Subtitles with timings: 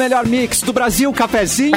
[0.00, 1.76] melhor mix do Brasil, cafezinho.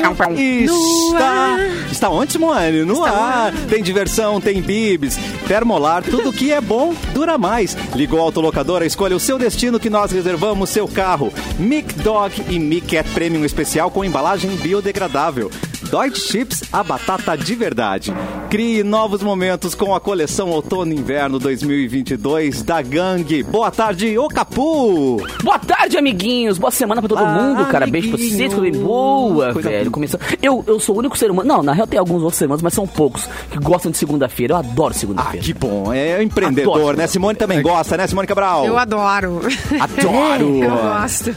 [1.12, 1.58] Está.
[1.92, 2.86] Está onde, Simone?
[2.86, 3.52] No ar.
[3.70, 7.76] Tem diversão, tem bibs, termolar, tudo que é bom dura mais.
[7.94, 11.34] Ligou a autolocadora, escolha o seu destino que nós reservamos seu carro.
[11.60, 15.52] Mic Dog e Mic Cat Premium especial com embalagem biodegradável.
[15.94, 18.12] Dog Chips, a batata de verdade.
[18.50, 23.44] Crie novos momentos com a coleção Outono e Inverno 2022 da Gangue.
[23.44, 25.22] Boa tarde, ô Capu!
[25.44, 26.58] Boa tarde, amiguinhos.
[26.58, 27.86] Boa semana pra todo Ah, mundo, cara.
[27.86, 28.38] Beijo pra amiguinho.
[28.40, 28.50] vocês.
[28.52, 28.72] tudo bem?
[28.72, 29.92] Boa, Coisa velho.
[29.92, 30.20] Começou...
[30.42, 31.48] Eu, eu sou o único ser humano.
[31.48, 34.54] Não, na real tem alguns outros seres humanos, mas são poucos que gostam de segunda-feira.
[34.54, 35.46] Eu adoro Ah, segunda-feira.
[35.46, 35.94] que bom.
[35.94, 36.98] É empreendedor, Adoro.
[36.98, 37.06] né?
[37.06, 38.66] Simone também gosta, né, Simone Cabral?
[38.66, 39.42] Eu adoro.
[39.80, 40.58] Adoro.
[40.64, 41.36] Eu gosto.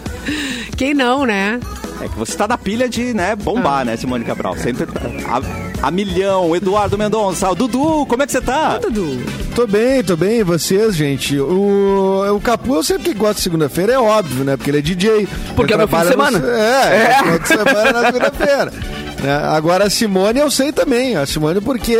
[0.78, 1.60] Quem não, né?
[2.00, 4.56] É que você tá na pilha de, né, bombar, né, Simone Cabral?
[4.56, 4.86] Sempre
[5.26, 5.40] a,
[5.82, 6.54] a milhão.
[6.56, 8.78] Eduardo Mendonça, o Dudu, como é que você tá?
[8.78, 9.20] Dudu.
[9.54, 10.40] Tô bem, tô bem.
[10.40, 11.38] E vocês, gente?
[11.38, 14.56] O, o Capu, eu sempre que gosto de segunda-feira, é óbvio, né?
[14.56, 15.28] Porque ele é DJ.
[15.54, 16.56] Porque é meu fim de trabalha no- semana.
[16.58, 17.18] É, é.
[17.22, 18.72] final de semana na segunda-feira.
[19.16, 19.32] Né?
[19.34, 21.16] Agora a Simone eu sei também.
[21.16, 21.96] A Simone porque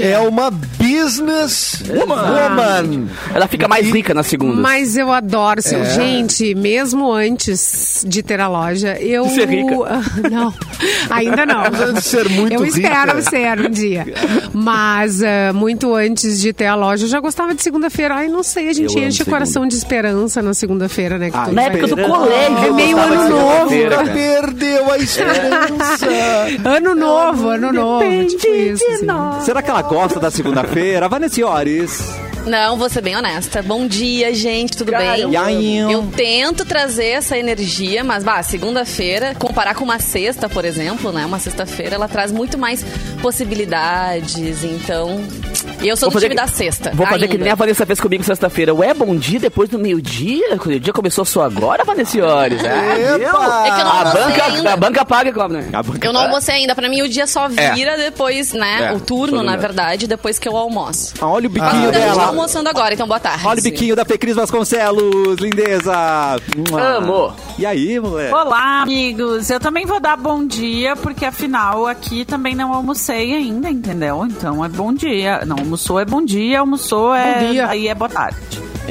[0.00, 3.08] é uma business woman.
[3.34, 4.54] Ela fica mais rica na segunda.
[4.62, 5.60] Mas eu adoro.
[5.60, 5.84] Assim, É.
[5.84, 9.24] Gente, mesmo antes de ter a loja, eu.
[9.24, 9.66] De ser rica.
[10.32, 10.54] Não,
[11.10, 11.60] ainda não.
[11.64, 13.30] Apesar de ser muito eu espero rica.
[13.30, 14.06] ser um dia.
[14.52, 18.14] Mas ah, muito antes de ter a loja, eu já gostava de segunda-feira.
[18.16, 21.30] Ai, não sei, a gente Eu enche o coração de esperança na segunda-feira, né?
[21.30, 22.58] que Ah, Na época do colégio.
[22.66, 23.70] É meio ano novo.
[23.90, 24.04] cara.
[24.12, 26.06] Perdeu a esperança.
[26.76, 28.04] Ano novo, ano novo.
[28.26, 28.84] Tipo isso.
[28.84, 29.44] assim.
[29.44, 31.08] Será que ela gosta da segunda-feira?
[31.08, 32.25] Vanessa Iores.
[32.46, 33.60] Não, vou ser bem honesta.
[33.60, 35.20] Bom dia, gente, tudo Cara, bem?
[35.90, 41.26] Eu tento trazer essa energia, mas, bah, segunda-feira, comparar com uma sexta, por exemplo, né?
[41.26, 42.84] Uma sexta-feira, ela traz muito mais
[43.20, 45.20] possibilidades, então...
[45.82, 46.90] E eu sou Vou do fazer time que- da sexta.
[46.94, 47.44] Vou fazer que ainda.
[47.44, 48.74] nem a Vanessa fez comigo sexta-feira.
[48.74, 50.56] Ué, bom dia depois do meio-dia?
[50.64, 52.62] O dia começou só agora, Vanessa Iores?
[52.64, 53.06] Ah, Epa!
[53.06, 53.14] viu?
[53.16, 54.72] É que eu não A almocei banca, ainda.
[54.72, 55.68] a banca paga, como, né?
[55.72, 56.74] A Eu não almocei ainda.
[56.74, 58.88] Pra mim, o dia só vira depois, né?
[58.90, 60.06] É, o turno, na verdade.
[60.06, 61.14] depois que eu almoço.
[61.20, 62.26] Ah, Olha o biquinho ainda a gente tá dela.
[62.28, 63.46] almoçando agora, então boa tarde.
[63.46, 65.92] Olha o biquinho da Fê Cris Vasconcelos, lindeza.
[66.70, 66.80] Mua.
[66.82, 67.32] Amo.
[67.58, 68.32] E aí, moleque?
[68.34, 69.50] Olá, amigos.
[69.50, 74.24] Eu também vou dar bom dia, porque afinal aqui também não almocei ainda, entendeu?
[74.28, 75.42] Então é bom dia.
[75.46, 77.40] Não, almoçou é bom dia, almoçou é.
[77.40, 77.68] Bom dia.
[77.68, 78.38] Aí é boa tarde.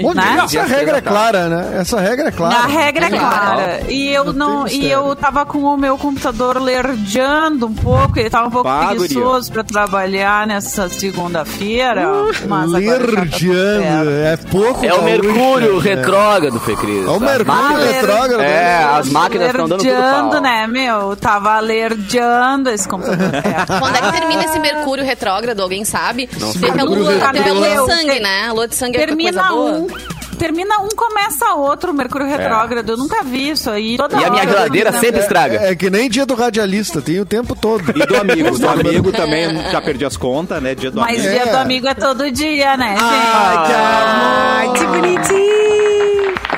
[0.01, 0.37] Bom né?
[0.43, 1.77] Essa regra é clara, né?
[1.79, 2.55] Essa regra é clara.
[2.55, 3.79] A regra é clara.
[3.89, 8.29] E eu não, tem e eu tava com o meu computador lerdeando um pouco, ele
[8.29, 12.07] tava um pouco Bah, preguiçoso pra trabalhar nessa segunda-feira.
[12.47, 14.09] mas já tá Lerdeando.
[14.11, 15.95] É pouco É o Mercúrio né?
[15.95, 17.05] retrógrado, Fê Cris.
[17.05, 18.41] É o Mercúrio retrógrado.
[18.41, 20.41] É, as máquinas estão dando tudo Lerdeando, pau.
[20.41, 21.15] né, meu?
[21.15, 23.29] Tava lerdeando esse computador.
[23.35, 23.65] É.
[23.79, 25.59] Quando é que termina esse Mercúrio retrógrado?
[25.61, 26.27] Alguém sabe?
[26.27, 28.47] Teve a Mercúrio lua, teve a lua de sangue, né?
[28.47, 29.71] A lua de sangue é coisa Termina boa.
[29.71, 29.84] um.
[30.37, 32.89] Termina um, começa outro, Mercúrio retrógrado.
[32.89, 33.95] Eu nunca vi isso aí.
[33.95, 35.61] Toda E a minha hora, geladeira sempre estraga.
[35.61, 37.83] É que nem dia do radialista, tem o tempo todo.
[37.89, 40.75] E do amigo, do amigo também, já perdi as contas, né?
[40.75, 41.33] Dia do Mas amigo.
[41.33, 41.51] dia É.
[41.51, 43.01] do amigo é todo dia, né, gente?
[43.03, 45.44] Ai, que bonitinho.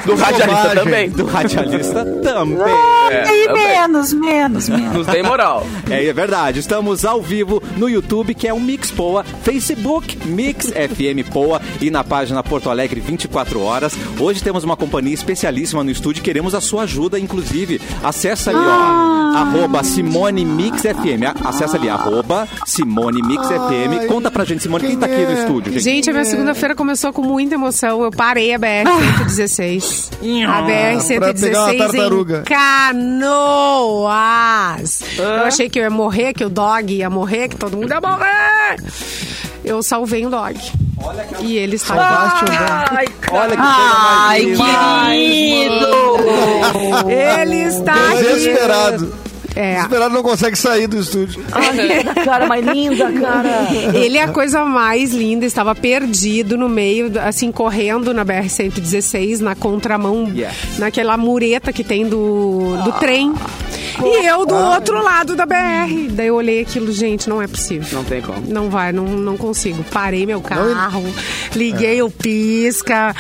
[0.08, 1.10] Do radialista também.
[1.10, 2.74] Do radialista também.
[3.12, 3.68] É, e também.
[3.68, 4.94] menos, menos, menos.
[4.94, 5.68] Nos tem moral.
[5.90, 6.60] É, é verdade.
[6.60, 11.90] Estamos ao vivo no YouTube, que é o Mix Poa, Facebook Mix FM Poa e
[11.90, 13.94] na página Porto Alegre 24 horas.
[14.20, 16.22] Hoje temos uma companhia especialíssima no estúdio.
[16.24, 17.80] Queremos a sua ajuda, inclusive.
[18.04, 18.70] Acessa ali, ó.
[18.70, 19.18] Ah.
[19.38, 21.46] Arroba Simone Mix FM.
[21.46, 24.08] Acessa ali, arroba Simone Mix FM.
[24.08, 25.36] Conta pra gente, Simone, quem, tá quem tá aqui é?
[25.36, 25.74] no estúdio?
[25.74, 26.26] Gente, gente a minha é?
[26.26, 28.04] segunda-feira começou com muita emoção.
[28.04, 28.90] Eu parei a BR
[29.20, 29.97] 116.
[30.22, 30.48] Canoas.
[30.48, 34.10] A BR-116 em Canoas.
[34.10, 35.22] Ah.
[35.22, 35.48] ah eu ah.
[35.48, 38.78] achei que eu ia morrer, que o dog ia morrer, que todo mundo ia morrer.
[39.64, 40.60] Eu salvei o dog.
[41.40, 45.88] E ele está ah, Ai, Olha que Ai, querido!
[47.10, 49.06] ele está Desesperado.
[49.06, 49.60] Aqui.
[49.60, 49.76] É.
[49.76, 51.44] Desesperado não consegue sair do estúdio.
[52.28, 53.68] Cara mais linda, cara.
[53.94, 59.56] Ele é a coisa mais linda, estava perdido no meio, assim, correndo na BR-116, na
[59.56, 60.56] contramão, Yeah.
[60.78, 63.34] naquela mureta que tem do, do trem.
[64.04, 66.10] E eu do outro lado da BR.
[66.12, 67.88] Daí eu olhei aquilo, gente, não é possível.
[67.94, 68.42] Não tem como.
[68.48, 69.84] Não vai, não, não consigo.
[69.92, 71.04] Parei meu carro,
[71.56, 73.16] liguei o pisca,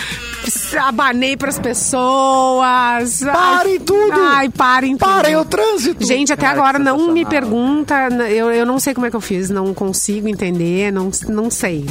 [0.79, 3.21] abanei pras pessoas.
[3.23, 4.13] Parem tudo!
[4.13, 5.09] Ai, parem tudo.
[5.09, 6.05] Parem o trânsito!
[6.05, 7.95] Gente, até Cara, agora não me pergunta,
[8.29, 11.85] eu, eu não sei como é que eu fiz, não consigo entender, não, não sei.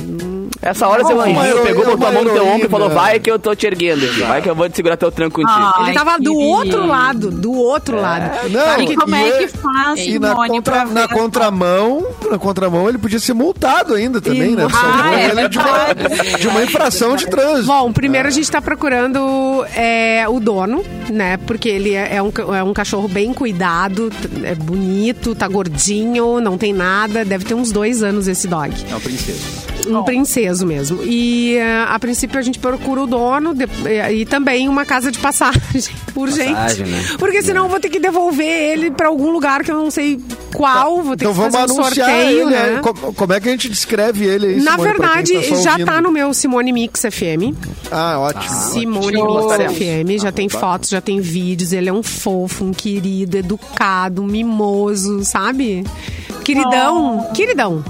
[0.60, 3.20] Essa hora seu Uma anjinho pegou, botou a mão no teu ombro e falou: vai
[3.20, 4.22] que eu tô te erguendo aqui.
[4.22, 5.56] Vai que eu vou te segurar teu tranco contigo.
[5.56, 5.84] Ah.
[5.84, 6.40] Ele tava do querido.
[6.48, 8.48] outro lado, do outro lado.
[8.50, 12.88] Não, E como e é é- que faz, E na, contra- na contramão, na contramão,
[12.88, 14.64] ele podia ser multado ainda também, né?
[14.64, 17.66] E- Ah, é ele de uma, de uma infração de trânsito.
[17.68, 21.36] Bom, primeiro a gente tá procurando é, o dono, né?
[21.46, 24.10] Porque ele é, é um, é um cachorro bem cuidado,
[24.42, 26.85] é bonito, tá gordinho, não tem nada.
[27.26, 28.72] Deve ter uns dois anos esse dog.
[28.90, 29.66] É um princesa.
[29.88, 31.00] Um princeso mesmo.
[31.04, 35.12] E é, a princípio a gente procura o dono de- e, e também uma casa
[35.12, 35.60] de passagem,
[36.16, 36.54] urgente.
[36.54, 37.04] Passagem, né?
[37.18, 40.18] Porque senão eu vou ter que devolver ele pra algum lugar que eu não sei
[40.52, 41.02] qual.
[41.04, 42.50] Vou ter Então que vamos fazer um anunciar sorteio, ele.
[42.50, 42.70] né?
[42.72, 42.80] né?
[42.82, 45.86] Co- Como é que a gente descreve ele aí, Na Simone, verdade, tá já ouvindo?
[45.86, 47.54] tá no meu Simone Mix FM.
[47.92, 48.72] Ah, ótimo.
[48.72, 49.48] Simone Show.
[49.58, 51.72] Mix FM, já tem fotos, já tem vídeos.
[51.72, 55.84] Ele é um fofo, um querido, educado, mimoso, sabe?
[56.46, 57.82] Queridão, queridão.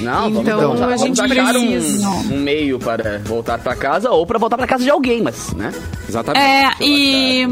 [0.00, 2.08] Não, Então, vamos, a vamos gente achar precisa.
[2.08, 5.52] um, um meio para voltar pra casa ou pra voltar pra casa de alguém, mas,
[5.54, 5.72] né?
[6.08, 6.44] Exatamente.
[6.44, 7.46] É, e,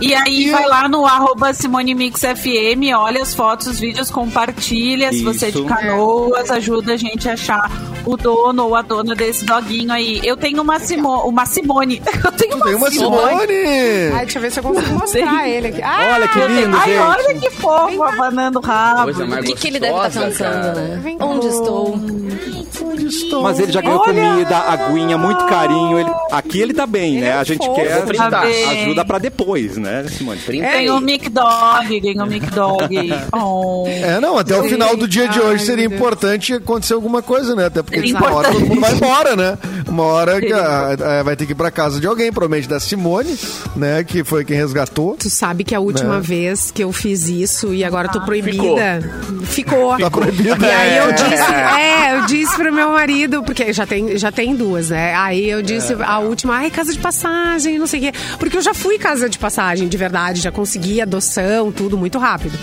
[0.00, 5.12] e aí vai lá no arroba Simone Mix FM, olha as fotos, os vídeos, compartilha.
[5.12, 7.70] Se você é de canoas, ajuda a gente a achar
[8.04, 10.20] o dono ou a dona desse doguinho aí.
[10.24, 12.02] Eu tenho uma, Simo, uma Simone.
[12.24, 13.20] Eu tenho uma, uma Simone.
[13.28, 14.12] Simone!
[14.14, 15.82] Ai, deixa eu ver se eu consigo mostrar ele aqui.
[15.82, 16.98] Ah, Olha que lindo, Ai, gente.
[16.98, 19.10] olha que fofo, abanando o rabo.
[19.10, 20.72] O que, que ele deve estar gostosa, pensando, cara.
[20.74, 21.16] né?
[21.20, 21.54] Onde cá.
[21.72, 22.61] Estou?
[22.84, 23.42] Onde estou?
[23.42, 25.98] Mas ele já ganhou comida, aguinha, muito carinho.
[25.98, 27.32] Ele- aqui ele tá bem, né?
[27.32, 27.74] A gente fofo.
[27.80, 28.02] quer.
[28.30, 28.82] Tá bem.
[28.84, 30.38] ajuda pra depois, né, Simone?
[30.40, 30.78] Printa É, aí.
[30.86, 32.88] Ganhou o Mic Dog, ganhou o Mic Dog.
[33.32, 33.84] Oh.
[33.86, 34.70] É, não, até o Sim.
[34.70, 36.00] final do dia de Ai, hoje seria meu Deus.
[36.00, 37.66] importante acontecer alguma coisa, né?
[37.66, 39.58] Até porque Seria uma hora todo mundo vai embora, né?
[39.88, 42.78] Uma hora que a- a- vai ter que ir pra casa de alguém, provavelmente da
[42.80, 43.36] Simone,
[43.76, 44.04] né?
[44.04, 45.16] Que foi quem resgatou.
[45.18, 46.20] Tu sabe que a última Né?
[46.20, 49.00] vez que eu fiz isso e agora eu tô proibida.
[49.44, 49.96] Ficou.
[49.98, 50.64] Tá proibido.
[50.64, 51.12] E aí eu É.
[51.12, 55.14] disse, é, eu disse pro meu marido, porque já tem, já tem duas, né?
[55.14, 58.18] Aí eu disse a última, ai, casa de passagem, não sei o quê.
[58.38, 62.58] Porque eu já fui casa de passagem, de verdade, já consegui adoção, tudo muito rápido.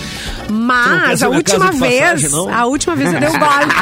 [0.50, 2.54] Mas a última passagem, vez, não?
[2.54, 3.76] a última vez eu dei um golpe.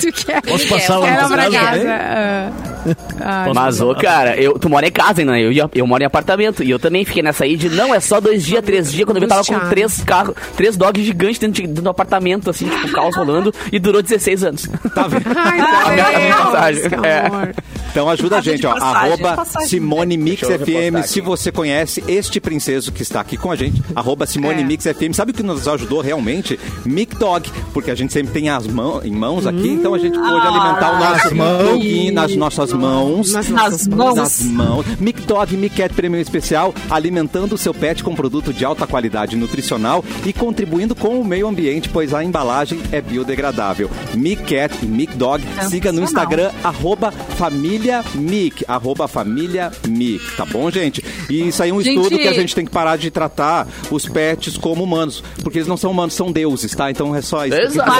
[0.00, 0.42] tu quer?
[0.42, 2.96] Posso passar lá Era pra casa também?
[3.20, 3.50] ah.
[3.54, 5.42] Mas, ô, cara, eu, tu mora em casa ainda, né?
[5.42, 6.62] Eu, eu moro em apartamento.
[6.62, 9.04] E eu também fiquei nessa aí de não, é só dois dias, três dias.
[9.04, 12.50] Quando eu vi, tava com três carros, três dogs gigantes dentro, de- dentro do apartamento,
[12.50, 13.52] assim, tipo, caos rolando.
[13.72, 14.68] E durou 16 anos.
[14.94, 15.24] Tá vendo?
[15.36, 17.52] Ai, passagem, que é.
[17.90, 18.74] Então ajuda a gente, ó.
[18.74, 19.68] passagem, Arroba passagem.
[19.68, 21.04] Simone Mix FM.
[21.06, 24.64] Se você conhece este princeso que está aqui com a gente, arroba Simone É.
[24.64, 25.12] Mix FM.
[25.14, 26.58] Sabe o que nos ajudou realmente?
[26.84, 30.16] Mic Dog, porque a gente sempre tem as mãos em mãos aqui, então a gente
[30.18, 31.68] pôde alimentar o nosso mãos.
[31.70, 33.32] doguinho nas nossas mãos.
[33.32, 34.14] Nas Nas nossas mãos.
[34.16, 34.86] Nas mãos.
[35.00, 39.36] Mic Dog Mic Cat Prêmio Especial, alimentando o seu pet com produto de alta qualidade
[39.36, 43.90] nutricional e contribuindo com o meio ambiente, pois a embalagem é biodegradável.
[44.14, 47.77] Mic Cat e Mic Dog, siga no Instagram, arroba família
[48.14, 51.04] Mic, arroba família Mic, tá bom, gente?
[51.30, 53.66] E isso aí é um Gente- estudo que a gente tem que parar de tratar
[53.90, 56.90] os pets como humanos, porque eles não são humanos, são deuses, tá?
[56.90, 57.56] Então é só isso.
[57.56, 57.90] Exato.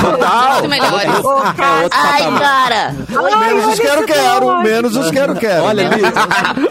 [0.00, 0.64] Total.
[0.64, 2.40] É patamar.
[2.40, 2.94] cara!
[3.40, 4.62] Menos os quero, quero.
[4.62, 5.64] Menos os quero, quero.
[5.64, 6.02] Olha ali.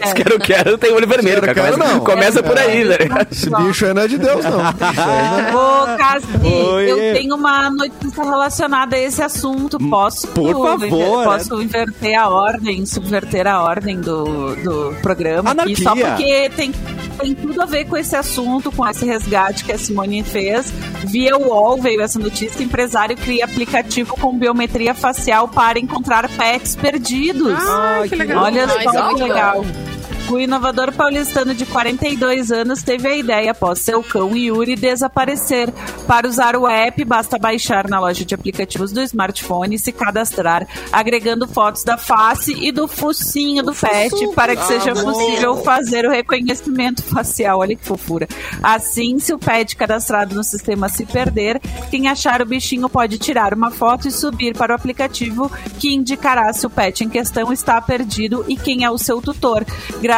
[0.04, 1.54] Os quero, quero, tem olho vermelho, cara.
[1.54, 2.00] quero, Começa, não.
[2.00, 2.96] começa por aí, né?
[3.30, 4.58] Esse bicho aí não é de Deus, não.
[4.60, 6.26] Ô, Cassi,
[6.86, 9.78] eu tenho uma notícia relacionada a esse assunto.
[9.78, 10.28] Posso?
[10.28, 15.84] Por favor, Posso inverter a ordem, subverter a ordem do, do programa aqui, Anarquia.
[15.84, 16.72] só porque tem,
[17.20, 20.72] tem tudo a ver com esse assunto, com esse resgate que a Simone fez.
[21.04, 27.54] Via UOL veio essa notícia: empresário cria aplicativo com biometria facial para encontrar pets perdidos.
[27.54, 28.44] Ah, que legal.
[28.44, 29.64] Olha só que legal.
[30.30, 35.72] O inovador paulistano de 42 anos teve a ideia, após seu cão Yuri desaparecer.
[36.06, 40.68] Para usar o app, basta baixar na loja de aplicativos do smartphone e se cadastrar,
[40.92, 46.10] agregando fotos da face e do focinho do pet, para que seja possível fazer o
[46.10, 47.60] reconhecimento facial.
[47.60, 48.28] Olha que fofura.
[48.62, 51.58] Assim, se o pet cadastrado no sistema se perder,
[51.90, 56.52] quem achar o bichinho pode tirar uma foto e subir para o aplicativo que indicará
[56.52, 59.64] se o pet em questão está perdido e quem é o seu tutor.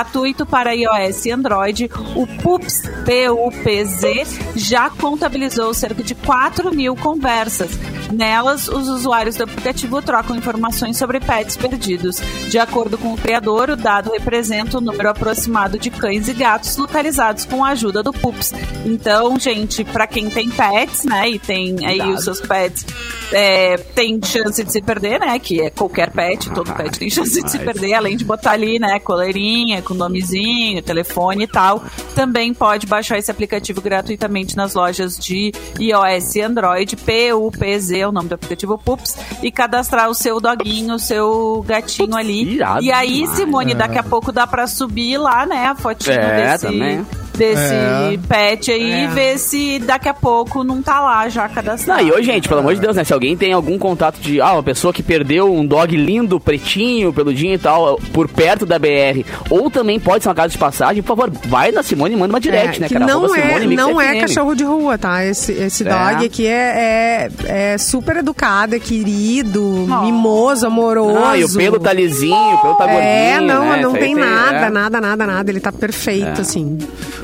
[0.01, 4.25] Gratuito para iOS e Android, o Pups, P-U-P-Z,
[4.57, 7.79] já contabilizou cerca de 4 mil conversas.
[8.11, 12.17] Nelas, os usuários do aplicativo trocam informações sobre pets perdidos.
[12.49, 16.77] De acordo com o criador, o dado representa o número aproximado de cães e gatos
[16.79, 18.53] localizados com a ajuda do Pups.
[18.87, 22.87] Então, gente, para quem tem pets, né, e tem aí os seus pets,
[23.33, 27.41] é, tem chance de se perder, né, que é qualquer pet, todo pet tem chance
[27.41, 31.83] de se perder, além de botar ali, né, coleirinha, com nomezinho, telefone e tal.
[32.15, 38.13] Também pode baixar esse aplicativo gratuitamente nas lojas de iOS e Android, PUPZ é o
[38.13, 42.55] nome do aplicativo Pups, e cadastrar o seu doguinho, o seu gatinho ali.
[42.55, 43.37] irado e aí, demais.
[43.37, 47.07] Simone, daqui a pouco dá pra subir lá, né, a fotinho É, desse, também.
[47.41, 48.19] Desse É.
[48.29, 49.05] pet aí É.
[49.05, 52.03] e ver se daqui a pouco não tá lá já Não, cadastrado.
[52.03, 53.03] e hoje, gente, pelo amor de Deus, né?
[53.03, 57.13] Se alguém tem algum contato de, ah, uma pessoa que perdeu um dog lindo, pretinho,
[57.15, 61.03] peludinho e tal, por perto da BR, ou também pode ser uma casa de passagem,
[61.03, 63.07] por favor, vai na Simone e manda uma direct, É, né, que cara?
[63.07, 65.25] não é, Simone não é cachorro de rua, tá?
[65.25, 65.89] Esse, esse É.
[65.89, 70.05] dog aqui é, é, é super educado, é querido, Oh.
[70.05, 71.19] mimoso, amoroso.
[71.25, 73.81] Ah, e o pelo tá lisinho, o pelo tá gordinho, É, não, né?
[73.81, 74.71] não Isso tem nada, é.
[74.71, 75.51] nada, nada, nada.
[75.51, 76.79] Ele tá perfeito, assim.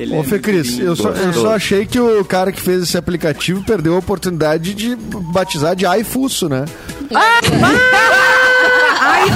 [0.07, 2.83] Ele Ô, é Fê Cris, eu só, eu só achei que o cara que fez
[2.83, 6.65] esse aplicativo perdeu a oportunidade de batizar de iFusso, né?
[9.01, 9.31] Ai,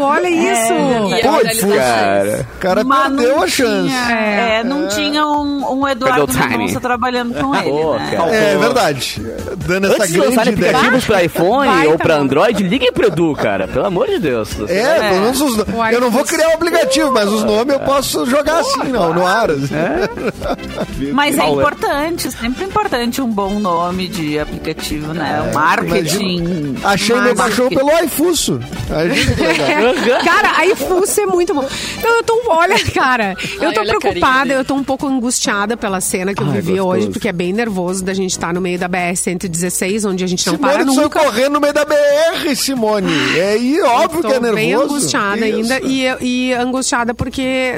[0.00, 0.72] Olha isso!
[1.08, 1.76] E a Putz, viralidade.
[1.76, 2.46] cara.
[2.54, 3.88] O cara Mas perdeu a chance.
[3.88, 4.58] Tinha, É.
[4.60, 6.26] é, não tinha um, um Eduardo.
[6.32, 8.18] Mendonça trabalhando com ele, Pô, né?
[8.30, 9.22] É verdade.
[9.66, 10.70] Dando essa Antes de grande ideia.
[10.70, 12.22] aplicativos pra iPhone Vai, ou tá pra bom.
[12.22, 13.68] Android, liguem pro Edu, cara.
[13.68, 14.50] Pelo amor de Deus.
[14.68, 15.58] É, pelo menos os,
[15.92, 19.26] eu não vou criar o aplicativo, mas os nomes eu posso jogar assim, não, no
[19.26, 19.50] ar.
[19.50, 19.68] assim.
[21.12, 21.50] Mas é é?
[21.50, 25.48] importante, sempre importante um bom nome de aplicativo, né?
[25.50, 26.38] o marketing.
[26.38, 26.78] Imagina.
[26.88, 28.60] Achei meu cachorro pelo iFusso.
[28.90, 29.42] Achei muito
[30.24, 31.66] Cara, aí Fusso é muito bom.
[32.02, 32.38] Não, eu tô.
[32.48, 36.00] Olha, cara, eu Ai, tô olha a carinha preocupada, eu tô um pouco angustiada pela
[36.00, 36.88] cena que eu Ai, vivi gostoso.
[36.88, 40.46] hoje, porque é bem nervoso da gente estar no meio da BR-116, onde a gente
[40.46, 41.20] não Simone para nunca.
[41.20, 43.12] correndo no meio da BR, Simone.
[43.36, 44.54] É aí, óbvio que é nervoso.
[44.54, 45.72] bem angustiada Isso.
[45.72, 47.74] ainda e, e angustiada porque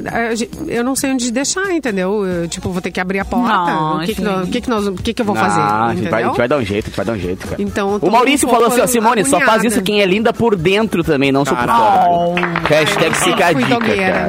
[0.69, 2.25] eu não sei onde deixar, entendeu?
[2.27, 3.49] Eu, tipo, vou ter que abrir a porta.
[3.53, 4.23] Não, o que que, gente.
[4.23, 5.61] nós- o que, que, nós, o que, que eu vou Não, fazer?
[5.61, 7.47] a gente, vai, a gente vai dar um jeito, a gente vai dar um jeito,
[7.49, 7.63] cara.
[7.63, 9.67] Então, o Maurício um falou assim, ó, Simone, só faz agoniada.
[9.69, 12.41] isso quem é linda por dentro também, não só fora.
[12.69, 14.29] Hashtag fica a dica, cara.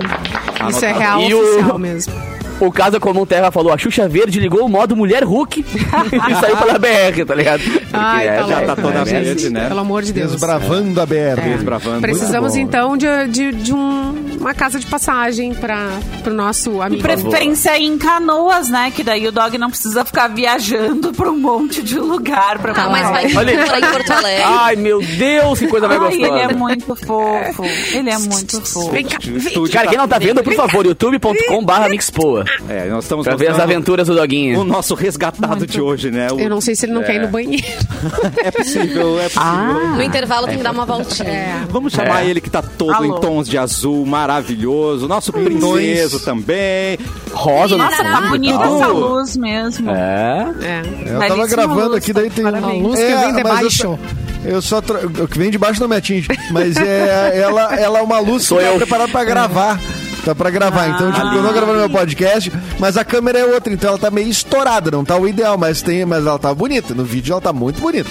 [0.69, 2.13] Isso é real E o- oficial mesmo.
[2.59, 6.55] O Casa Comum Terra falou, a Xuxa Verde ligou o modo Mulher Hulk e saiu
[6.57, 7.59] pela BR, tá ligado?
[7.63, 9.67] Porque Ai, tá já tá toda né, verde, né?
[9.67, 10.31] Pelo amor de Deus.
[10.33, 11.41] Desbravando a BR.
[11.55, 12.01] Desbravando.
[12.01, 15.89] Precisamos então de, de, de um- uma casa de passagem para
[16.25, 17.01] o nosso amigo.
[17.01, 18.91] Preferência em canoas, né?
[18.95, 22.89] Que daí o dog não precisa ficar viajando pra um monte de lugar pra Tá,
[22.89, 24.43] mas vai Olha em Porto Alegre.
[24.43, 26.33] Ai, meu Deus, que coisa mais Ai, gostosa.
[26.43, 27.63] ele é muito fofo.
[27.93, 28.91] Ele é muito fofo.
[28.91, 29.67] Vem cá, vem.
[29.69, 32.43] Cara, tá- quem não tá vendo, por favor, youtube.com barra mixpoa.
[32.67, 34.63] É, nós estamos Pra ver as mostrando aventuras do O doguinho.
[34.63, 36.27] nosso resgatado de hoje, né?
[36.31, 37.63] O- Eu não sei se ele não quer ir no banheiro.
[38.43, 39.41] É possível, é possível.
[39.43, 41.67] Ah, No intervalo tem que dar uma voltinha.
[41.69, 42.29] Vamos chamar É.
[42.29, 43.05] ele que tá todo Alô.
[43.17, 45.07] em tons de azul, maravilhoso.
[45.07, 46.97] Nosso princeso também.
[47.33, 49.91] rosa no Nossa, tá bonita essa luz mesmo.
[49.91, 50.47] É.
[50.61, 51.11] É.
[51.13, 52.83] Eu tava gravando luz, aqui, daí tem parabéns.
[52.83, 53.77] A luz que vem de mas eu baixo.
[53.77, 53.99] só-
[54.43, 54.81] Eu só.
[54.81, 56.27] tra- O que vem de baixo não me atinge.
[56.51, 58.77] Mas é, ela, ela é uma luz Sou que tá eu.
[58.77, 59.79] preparada pra gravar.
[60.23, 60.87] Tá pra gravar.
[60.89, 64.11] então, tipo, eu tô gravando meu podcast, mas a câmera é outra, então ela tá
[64.11, 66.93] meio estourada, não tá o ideal, mas tem, mas ela tá bonita.
[66.93, 68.07] No vídeo ela tá muito bonita.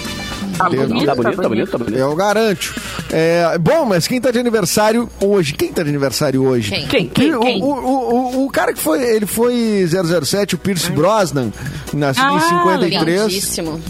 [0.61, 1.99] Tá bonito, Tá bonito, tá bonito, tá bonito.
[1.99, 2.75] Eu garanto.
[3.11, 5.55] É, bom, mas quem tá de aniversário hoje?
[5.55, 6.71] Quem tá de aniversário hoje?
[6.71, 6.87] Quem?
[6.87, 7.09] Quem?
[7.09, 7.35] Quem?
[7.35, 7.62] O, Quem?
[7.62, 9.87] o, o, o cara que foi, ele foi
[10.25, 11.50] 007, o Pierce Brosnan,
[11.93, 13.23] nascido em Ah, 53.
[13.23, 13.81] Lindíssimo.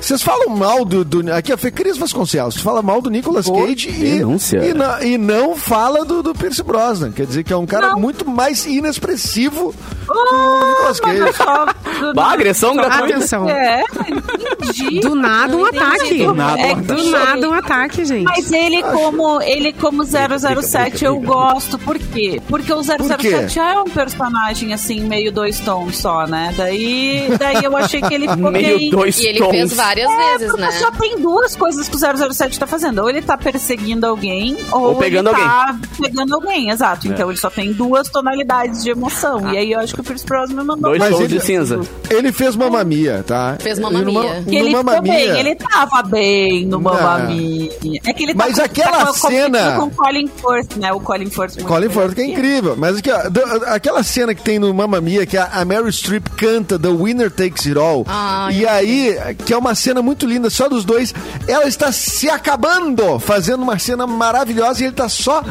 [0.00, 2.56] Vocês falam mal do, do- Aqui é Fê Cris Vasconcelos.
[2.58, 4.58] Fala mal do Nicolas Cage e, denúncia.
[4.64, 7.10] e, na- e não fala do, do Pierce Brosnan.
[7.10, 7.98] Quer dizer que é um cara Não.
[8.00, 9.74] muito mais inexpressivo
[10.10, 10.34] Ah, que
[10.64, 11.32] o Nicolas Cage.
[11.36, 13.04] Só- Bah, agressão gratuita.
[13.16, 13.48] Atenção.
[13.48, 15.00] É, entendi.
[15.00, 16.18] Do nada um ataque.
[16.18, 16.86] Do nada um É, ataque.
[16.86, 18.24] do nada um ataque, gente.
[18.24, 21.78] Mas ele como, ele como 007 eu gosto.
[21.78, 22.40] Por quê?
[22.48, 26.54] Porque o 007 já é um personagem assim, meio dois tons só, né?
[26.56, 28.90] Daí, daí eu achei que ele ficou Meio bem...
[28.90, 29.50] dois E ele tons.
[29.50, 30.70] fez várias É, vezes, né?
[30.72, 33.00] só tem duas coisas que o 007 tá fazendo.
[33.02, 37.08] Ou ele tá perseguindo alguém, ou, Ou pegando ele tá pegando alguém, exato.
[37.08, 39.52] Então ele só tem duas tonalidades de emoção.
[39.52, 41.80] E aí eu acho que o Pierce Brosnan me mandou Dois ele- de cinza.
[42.08, 43.56] Ele fez Mamma Mia, tá?
[43.58, 44.42] Fez Mamma no Ma- Mia.
[44.48, 46.80] Que ele no Mamma ficou bem, ele tava bem no Não.
[46.80, 47.70] Mamma Mia.
[48.06, 50.92] É que ele tá Mas com- aquela tá cena- com o Colin Firth, né?
[50.92, 51.54] O Colin Firth.
[51.56, 51.88] muito Colin.
[51.88, 52.74] Firth, que é incrível.
[52.76, 55.90] Mas aqui, ó, do- aquela cena que tem no Mamma Mia, que a, a Meryl
[55.90, 58.04] Streep canta The Winner Takes It All.
[58.06, 61.12] Ai, e aí, que é uma cena muito linda, só dos dois.
[61.46, 65.42] Ela está se acabando, fazendo uma cena maravilhosa e ele está só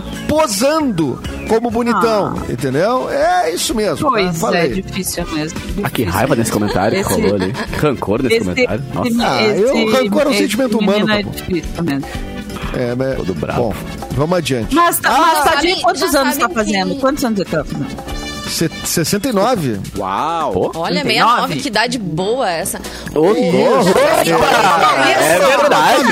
[0.42, 2.36] posando como bonitão.
[2.50, 3.10] Entendeu?
[3.10, 3.98] É isso mesmo.
[3.98, 4.08] tá?
[4.10, 4.62] Pois Falei.
[4.62, 5.60] é, difícil mesmo.
[5.84, 6.12] Ah, que Difícil.
[6.12, 7.54] raiva nesse comentário que Esse- rolou ali.
[7.80, 8.84] Rancor nesse comentário.
[8.94, 9.10] Nossa.
[9.28, 12.08] Ah, eu- rancor é um esse sentimento humano, É difícil mesmo.
[12.76, 13.62] É, mas- Todo bravo.
[13.62, 13.74] Bom,
[14.12, 14.76] vamos adiante.
[14.76, 16.96] Mas, tá- mas sabe- Tadinho, quantos já anos tá sabem fazendo?
[16.96, 18.18] que- Quantos anos ele tá fazendo?
[18.48, 19.78] Se- 69?
[19.98, 20.52] Uau!
[20.54, 21.32] Pô, Olha, 39.
[21.32, 22.80] 69, que idade boa essa.
[23.14, 23.40] Ô, louco.
[24.00, 26.04] É verdade.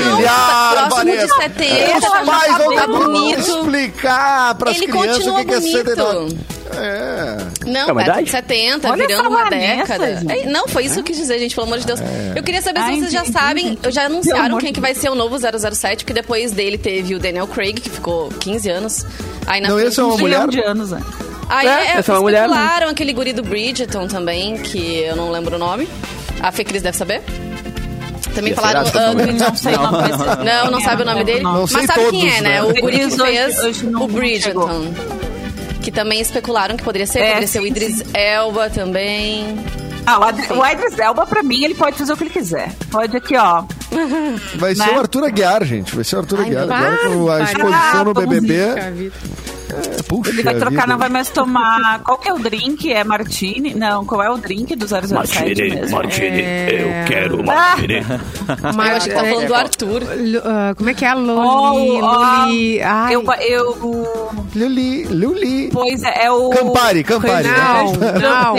[0.72, 1.34] Próximo de Vanessa.
[1.42, 3.40] 70, Os já pais tá vão bonito.
[3.40, 5.72] explicar pras Ele crianças o que que é bonito.
[5.72, 6.38] 69.
[6.74, 7.36] É.
[7.66, 8.24] Não, É idade?
[8.24, 10.16] de 70, Olha virando uma década.
[10.16, 10.32] gente.
[10.32, 12.00] É, não, foi isso que eu quis dizer, gente, pelo amor de Deus.
[12.34, 13.94] Eu queria saber se Ai, vocês já entendi, sabem, entendi.
[13.94, 17.18] já anunciaram quem de que vai ser o novo 007, porque depois dele teve o
[17.18, 19.06] Daniel Craig, que ficou 15 anos.
[19.46, 20.48] Aí na Não, esse é uma Um mulher?
[20.48, 21.00] de anos, né?
[21.48, 22.56] Aí É, é, essa é mulher, né?
[22.90, 25.88] aquele guri do Bridgeton também, que eu não lembro o nome.
[26.40, 27.22] A Fê Cris deve saber.
[28.34, 28.82] Também Ia falaram.
[28.84, 31.40] do- Não sei o nome desse- Não, não sabe o nome dele.
[31.42, 32.48] Não Mas sabe todos, quem é, né?
[32.50, 32.62] né?
[32.62, 34.92] O guri que hoje- fez hoje não o Bridgeton.
[35.86, 37.20] Que também especularam que poderia ser.
[37.20, 39.56] É, poderia ser o Idris Elba também.
[40.04, 42.72] Ah, o Ad- o Idris Elba, pra mim, ele pode fazer o que ele quiser.
[42.90, 43.62] Pode aqui, ó.
[44.56, 44.96] Vai ser Né?
[44.96, 45.94] o Arthur Aguiar, gente.
[45.94, 46.64] Vai ser o Arthur Aguiar.
[46.64, 48.66] Agora com a exposição no Ah, BBB.
[48.74, 49.14] Puxa vida.
[49.70, 50.86] É, Puxa Ele vai trocar, vida.
[50.86, 52.00] não vai mais tomar.
[52.02, 52.92] Qual que é o drink?
[52.92, 53.74] É Martini?
[53.74, 55.96] Não, qual é o drink do 007 mesmo?
[55.96, 57.02] Martini, É.
[57.04, 58.00] eu quero Martini.
[58.74, 60.02] Mas, eu acho que tá é, falando do Arthur.
[60.44, 61.14] Ah, como é que é?
[61.14, 62.82] Loli, Oh, Loli.
[62.82, 65.70] Ai, Eu, eu, Luli, Luli.
[65.72, 66.50] pois é, é o...
[66.50, 67.48] Campari, Campari.
[67.48, 68.54] Não, não.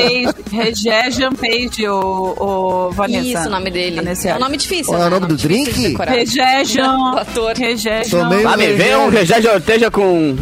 [0.51, 3.27] Regé Jampage, o, o Vanessa.
[3.27, 3.95] Isso, o nome dele.
[3.97, 4.29] Vanessa.
[4.29, 4.85] É um nome difícil.
[4.93, 5.19] Qual é o né?
[5.19, 5.95] nome do drink?
[5.99, 7.13] Regé Jean...
[7.17, 7.53] Ator.
[7.55, 8.29] Regé Jean...
[8.47, 10.35] Ah, me vê um Regé Orteja com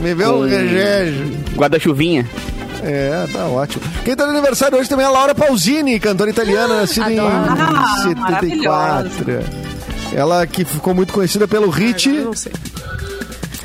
[0.00, 1.24] Me vê um regejo.
[1.56, 2.26] guarda-chuvinha.
[2.82, 3.82] É, tá ótimo.
[4.04, 8.02] Quem tá no aniversário hoje também é a Laura Pausini, cantora italiana, nascida em Adoro.
[8.02, 9.10] 74.
[10.14, 12.08] Ela que ficou muito conhecida pelo hit.
[12.08, 12.52] eu não sei.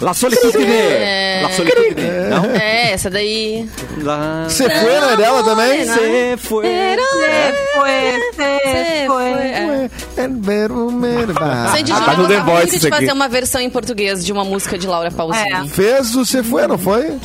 [0.01, 0.63] La Solitude.
[0.63, 1.41] É.
[1.43, 2.01] La Solitude.
[2.29, 2.45] Não?
[2.55, 3.69] É, essa daí.
[3.97, 4.45] La...
[4.47, 5.85] Você foi, não é dela também?
[5.85, 6.65] Você foi.
[6.65, 7.89] Você foi,
[8.33, 9.07] você Você foi.
[9.07, 9.47] foi.
[9.47, 9.89] é.
[10.17, 11.33] É ver o merda.
[11.75, 14.77] Sandy Júnior tá no The Voice de fazer uma versão em português de uma música
[14.77, 15.51] de Laura Pausini.
[15.51, 15.67] É.
[15.67, 17.17] Fez o Você Foi, não foi?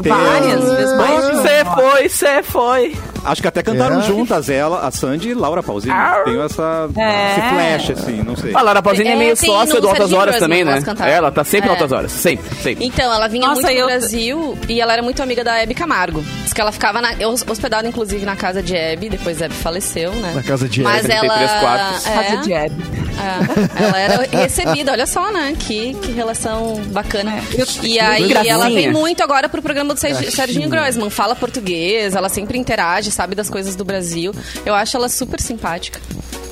[0.00, 0.96] Várias vezes.
[0.96, 2.96] Você foi, você foi.
[3.24, 4.02] Acho que até cantaram É.
[4.02, 5.94] juntas ela, a Sandy e Laura Pausini.
[6.24, 7.30] Tem essa, É.
[7.32, 8.54] esse flash, assim, não sei.
[8.54, 10.82] A Lara Pausini é, É, meio sócia no do Altas Horas também, né?
[11.06, 11.72] Ela tá sempre É.
[11.72, 12.12] no Altas Horas.
[12.12, 12.84] Sempre, sempre.
[12.84, 15.74] Então, ela vinha Nossa, muito eu- pro Brasil e ela era muito amiga da Hebe
[15.74, 16.22] Camargo.
[16.42, 17.10] Diz que ela ficava na,
[17.48, 20.32] hospedada, inclusive, na casa de Hebe, depois Hebe faleceu, né?
[20.34, 21.12] Na casa de Mas Hebe.
[21.14, 21.20] ela.
[21.34, 22.06] 33 quartos.
[22.06, 22.74] É, Casa de Hebe.
[23.18, 25.54] É, ela era recebida, olha só, né?
[25.58, 27.32] Que, que relação bacana.
[27.36, 27.42] É.
[27.86, 28.52] E aí Gracinha.
[28.54, 31.10] ela vem muito agora pro programa do Sergi- Serginho Grossman.
[31.10, 34.32] Fala português, ela sempre interage, sabe das coisas do Brasil.
[34.64, 36.00] Eu acho ela super simpática.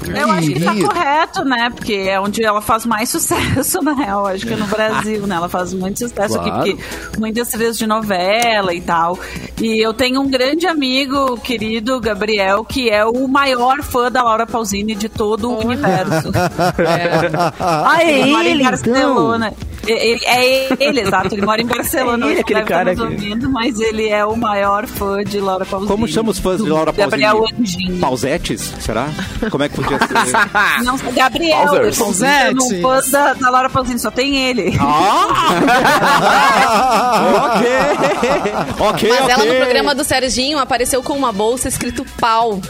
[0.06, 1.70] Eu acho que tá correto, né?
[1.74, 4.26] Porque é onde ela faz mais sucesso, na real.
[4.26, 5.36] Acho que é no Brasil, né?
[5.36, 6.60] Ela faz muito sucesso Claro.
[6.60, 9.18] aqui, porque muitas trilhas de novela e tal.
[9.60, 14.46] E eu tenho um grande amigo, querido Gabriel, que é o maior fã da Laura
[14.46, 16.30] Pausini de todo o universo.
[17.58, 19.52] Ah, é ele mora em ele, Barcelona.
[19.86, 21.34] Ele- é ele, exato.
[21.34, 22.26] Ele mora em Barcelona.
[22.26, 25.64] É ele, Ele aquele cara que- ouvindo, mas ele é o maior fã de Laura
[25.64, 25.90] Pausini.
[25.90, 27.22] Como chama os fãs de Laura Pausini?
[27.22, 27.98] Gabriel Anjinho.
[27.98, 29.08] Pausetes, será?
[29.50, 30.84] Como é que podia ser?
[30.84, 31.66] Não, Gabriel,
[31.98, 32.54] Pausetes.
[32.54, 34.68] no fã da, da Laura Pausini, só tem ele.
[37.46, 37.66] ok.
[38.88, 39.30] ok, Mas ok.
[39.30, 42.60] ela no programa do Serginho apareceu com uma bolsa escrito pau.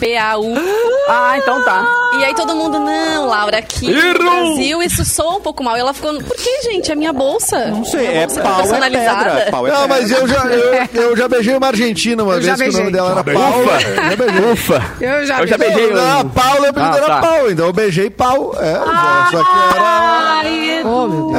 [0.00, 0.54] P-A-U.
[1.12, 1.84] Ah, então tá.
[2.20, 4.54] E aí todo mundo, não, Laura, aqui no Errou!
[4.54, 5.76] Brasil isso soa um pouco mal.
[5.76, 6.92] E ela ficou, por que, gente?
[6.92, 7.66] É minha bolsa.
[7.66, 9.24] Não sei, Minha é bolsa pau, é personalizada.
[9.30, 9.50] pedra.
[9.50, 10.18] Pau é Não, mas pedra.
[10.18, 13.10] eu já, eu, eu já beijei uma argentina uma Eu vez que o nome dela
[13.10, 13.80] era Paula.
[13.80, 14.52] Já beijei.
[14.52, 14.84] Ufa.
[15.00, 15.76] Eu já Eu já beijei.
[15.88, 15.94] beijei.
[15.96, 17.20] Não, a Paula, o apelido Ah, era tá.
[17.22, 18.54] Pau, então eu beijei pau.
[18.56, 18.74] É,
[19.32, 19.82] só que era.
[19.82, 20.82] Ai.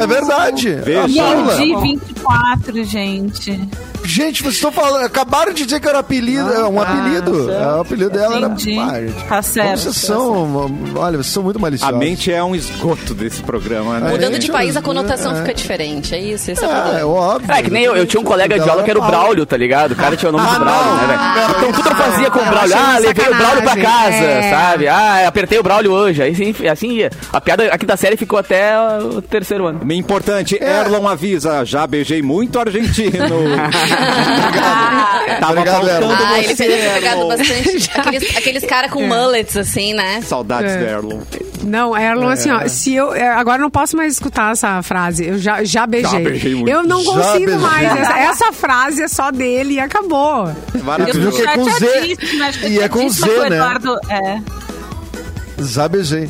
[0.02, 0.74] É verdade.
[0.74, 1.22] Veja.
[1.22, 1.56] A Paula.
[1.56, 3.68] Perdi 24, gente.
[4.14, 5.04] Gente, vocês estão falando.
[5.06, 6.52] Acabaram de dizer que era apelido.
[6.52, 7.50] é um apelido.
[7.50, 8.78] É, o apelido dela Entendi.
[8.78, 8.90] era.
[8.90, 9.78] Ah, gente, Tá certo.
[9.78, 10.78] Vocês são.
[10.96, 11.98] Olha, vocês são muito A maliciosos.
[11.98, 14.10] mente é um esgoto desse programa, né?
[14.10, 14.82] Mudando de Gente, país, a é.
[14.82, 16.14] conotação fica diferente.
[16.14, 17.50] É isso, esse é, o É, é óbvio.
[17.52, 19.56] É, que nem eu, eu tinha um colega de aula que era o Braulio, tá
[19.56, 19.92] ligado?
[19.92, 20.96] O cara tinha o nome Ah, do Braulio, não.
[20.96, 21.50] né, velho?
[21.58, 22.76] Então tudo eu fazia com o Braulio.
[22.76, 24.50] Ah, levei o Braulio pra casa, É.
[24.50, 24.88] sabe?
[24.88, 26.22] Ah, apertei o Braulio hoje.
[26.22, 27.10] Aí sim, assim ia.
[27.32, 29.80] A piada aqui da série ficou até o terceiro ano.
[29.92, 30.80] Importante, É.
[30.80, 33.12] Erlon avisa, já beijei muito argentino.
[35.40, 36.14] Tava Obrigado, faltando Erlon.
[36.26, 37.90] Ah, ele teria pegado bastante.
[37.98, 40.20] Aqueles, aqueles caras com mullets, assim, né?
[40.22, 40.78] Saudades É.
[40.78, 41.20] do Erlon.
[41.64, 43.14] Não, Erlon, assim, ó, se eu.
[43.14, 45.26] é, Agora eu não posso mais escutar essa frase.
[45.28, 46.10] Eu já, já beijei.
[46.10, 46.68] Já beijei muito.
[46.70, 47.56] Eu não Já consigo beijei.
[47.58, 47.96] mais.
[47.98, 50.50] Essa, essa frase é só dele e acabou.
[50.74, 51.36] Eu Maravilhoso.
[51.36, 52.16] que é com Z,
[52.68, 53.56] e é com Z, né?
[53.56, 54.40] Eduardo, é,
[55.58, 56.28] Já beijei.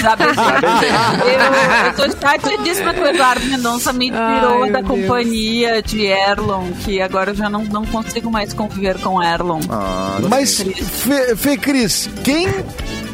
[0.00, 0.90] já beijei.
[1.34, 4.86] eu, eu tô chateadíssima que o Eduardo Mendonça me tirou da Deus.
[4.86, 9.60] companhia de Erlon, que agora eu já não, não consigo mais conviver com Erlon.
[9.70, 12.46] Ah, Mas, Fê, Fê Cris, quem,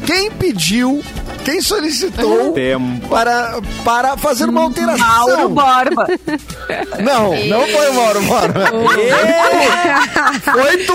[0.07, 1.03] quem pediu,
[1.43, 3.07] quem solicitou Tempo.
[3.09, 5.05] para, para fazer uma alteração?
[5.05, 6.07] Mauro Borba.
[7.03, 8.61] Não, não foi o Mauro Borba.
[10.43, 10.93] Foi tu.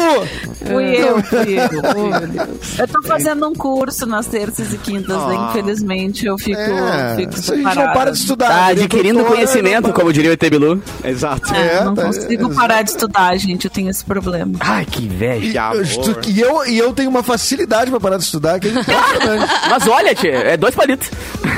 [0.65, 2.49] Fui eu, fui eu.
[2.79, 5.49] Eu tô fazendo um curso nas terças e quintas, né?
[5.51, 8.49] infelizmente eu fico, É, fico a gente não para de estudar.
[8.49, 10.83] Tá a adquirindo conhecimento, não- como diria o ET Bilu.
[11.05, 11.53] Exato.
[11.55, 13.65] É, É, não tá- consigo parar de estudar, gente.
[13.65, 14.53] Eu tenho esse problema.
[14.61, 15.71] Ai, que inveja.
[15.73, 18.73] Que Eu E eu, e eu tenho uma facilidade pra parar de estudar que é
[19.09, 19.53] impressionante.
[19.71, 21.11] Mas olha, tia, é dois palitos.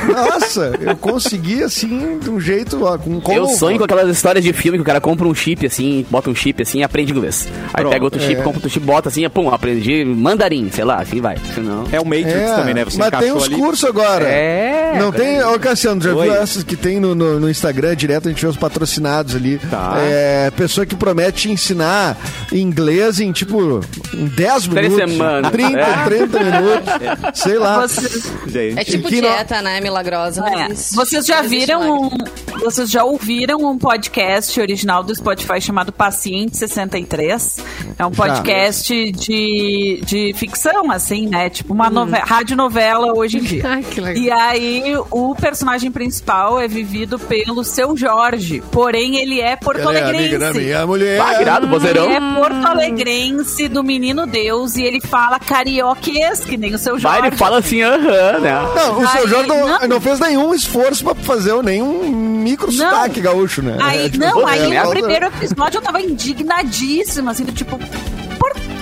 [0.07, 3.37] Nossa, eu consegui assim, de um jeito, ó, com como...
[3.39, 6.31] Eu sonho com aquelas histórias de filme que o cara compra um chip assim, bota
[6.31, 7.49] um chip assim e aprende inglês.
[7.73, 8.37] Aí Pronto, pega outro chip, é.
[8.37, 11.37] compra outro chip, bota assim, pum, aprendi mandarim, sei lá, assim vai.
[11.55, 11.85] Senão...
[11.93, 12.85] É o Matrix É, também, né?
[12.85, 13.55] Você mas tem uns ali.
[13.57, 14.25] cursos agora.
[14.27, 16.25] É, Não tem, ô Cassiano, já Oi.
[16.29, 19.59] viu essas que tem no, no, no Instagram direto, a gente vê os patrocinados ali.
[19.71, 19.95] Tá.
[19.99, 22.17] É, pessoa que promete te ensinar
[22.53, 23.81] inglês em tipo
[24.15, 25.13] em 10 Três minutos.
[25.13, 25.51] semanas.
[25.51, 26.05] 30, É.
[26.05, 27.34] 30 minutos.
[27.35, 27.81] Sei lá.
[27.81, 28.79] Vocês, Gente.
[28.79, 29.81] É tipo dieta, né?
[29.81, 30.41] Milagrosa.
[30.41, 32.11] não é, vocês já existe viram um,
[32.61, 37.59] vocês já ouviram um podcast original do Spotify chamado Paciente 63?
[37.99, 41.49] É um podcast de, de ficção, assim, né?
[41.49, 43.63] Tipo uma nove radionovela hoje em dia.
[43.67, 44.23] Ai, que legal.
[44.23, 48.63] E aí, o personagem principal é vivido pelo seu Jorge.
[48.71, 50.39] Porém, ele é é porto-alegrense.
[50.39, 51.19] da minha mulher.
[51.19, 52.05] Vai, vozeirão.
[52.05, 57.21] Ele é porto-alegrense do Menino Deus e ele fala carioquês, que nem o seu Vai,
[57.21, 57.24] Jorge.
[57.29, 58.53] Ele fala assim, aham, né?
[58.75, 59.89] Não, o seu Jorge não, não.
[59.89, 62.91] não fez nenhum esforço pra fazer nenhum micro Não.
[62.91, 63.77] sotaque gaúcho, né?
[63.81, 67.53] Aí, É, tipo, não, aí é, no é, primeiro episódio eu tava indignadíssima, assim, do
[67.53, 67.79] tipo.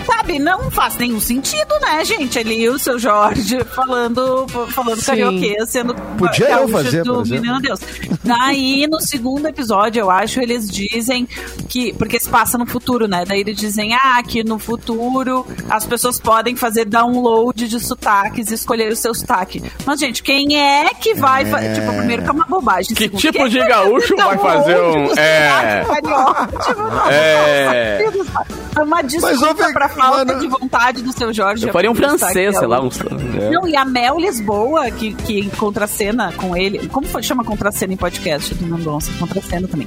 [0.06, 2.38] Sabe, não faz nenhum sentido, né, gente?
[2.38, 5.06] Ali o seu Jorge falando, falando Sim.
[5.06, 7.22] carioquês, sendo Podia eu fazer, do.
[7.22, 7.80] Menino Deus.
[8.24, 11.26] Daí, no segundo episódio, eu acho, eles dizem
[11.68, 11.92] que.
[11.94, 13.24] Porque se passa no futuro, né?
[13.26, 18.54] Daí eles dizem, ah, que no futuro as pessoas podem fazer download de sotaques e
[18.54, 19.62] escolher o seu sotaque.
[19.86, 21.44] Mas, gente, quem é que vai.
[21.46, 22.94] fa- Tipo, primeiro que é uma bobagem.
[22.94, 25.84] Que Segundo, tipo é de que gaúcho vai fazer um- é.
[25.84, 27.98] Tipo, É.
[28.74, 31.66] É uma desculpa ouve, pra falta mano, de vontade do seu Jorge.
[31.66, 32.88] Eu faria um francês, sei lá, um...
[33.40, 33.50] é.
[33.50, 36.88] Não, e a Mel Lisboa, que, que contracena com ele.
[36.88, 39.10] Como foi, chama contracena em podcast do Mendonça?
[39.18, 39.86] Contracena também.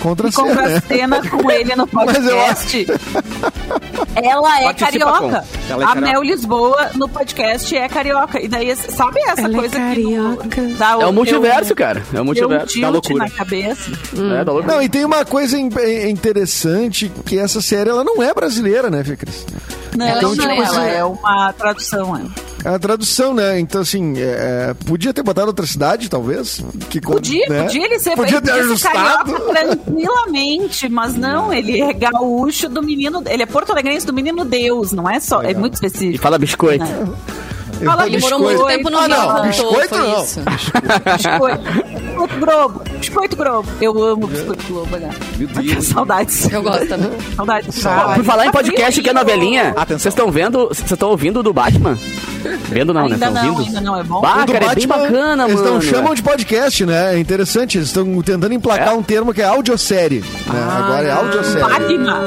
[0.00, 2.86] Contra E cena, contracena com ele no Mas eu podcast.
[4.14, 5.44] Ela é Participa carioca.
[5.68, 6.00] Ela é a carioca.
[6.12, 8.40] Mel Lisboa no podcast é carioca.
[8.40, 9.80] E daí, sabe essa Ela é coisa que.
[10.16, 10.62] no- carioca.
[10.78, 12.02] dá É o multiverso, deu- cara.
[12.12, 12.80] É o um multiverso.
[12.80, 13.24] da loucura.
[13.24, 13.90] na cabeça.
[14.40, 14.74] É, da loucura.
[14.74, 18.90] Não, e tem uma coisa in- é interessante que essa série ela não é brasileira,
[18.90, 19.46] né, Fê Cris?
[19.96, 20.82] Não, Ela não, é ela chinesa.
[20.82, 22.16] é uma tradução.
[22.16, 22.51] É.
[22.64, 23.58] É a tradução, né?
[23.58, 26.62] Então, assim, é, é, podia ter botado outra cidade, talvez.
[26.90, 27.64] Que, Podia, né?
[27.64, 29.32] podia ele ser, Podia ele ter podia ser ajustado.
[29.32, 33.22] carioca tranquilamente, mas não, ele é gaúcho do menino.
[33.26, 35.42] Ele é porto-alegrense do menino Deus, não é só.
[35.42, 36.22] É muito E específico.
[36.22, 36.84] fala biscoito.
[36.84, 37.08] né?
[37.84, 38.42] Fala Demorou biscoito.
[38.42, 40.22] muito tempo no ah, Rio, não, voltou, biscoito não.
[40.22, 40.40] isso.
[41.16, 41.62] Biscoito.
[42.02, 42.82] Biscoito Globo.
[42.98, 43.68] Biscoito Globo.
[43.80, 45.10] Eu amo Biscoito Globo, né?
[45.36, 45.86] Meu Deus.
[45.86, 46.50] Saudades.
[46.52, 47.10] Eu gosto também.
[47.36, 47.82] Saudades.
[48.14, 51.98] Por falar em podcast que é novelinha, vocês estão vendo, vocês estão ouvindo do Batman?
[52.68, 53.14] Vendo não, né?
[53.14, 53.66] Ainda Estão não, ouvindo?
[53.68, 54.20] ainda não, é bom.
[54.20, 55.74] Bah, cara, é bem Batman, bacana, eles mano.
[55.74, 57.14] não chamam de podcast, né?
[57.14, 57.78] É interessante.
[57.78, 58.92] Eles estão tentando emplacar É?
[58.92, 60.20] um termo que é audiosérie.
[60.20, 60.68] Né?
[60.68, 61.62] Agora é audiosérie.
[61.62, 62.20] Batman.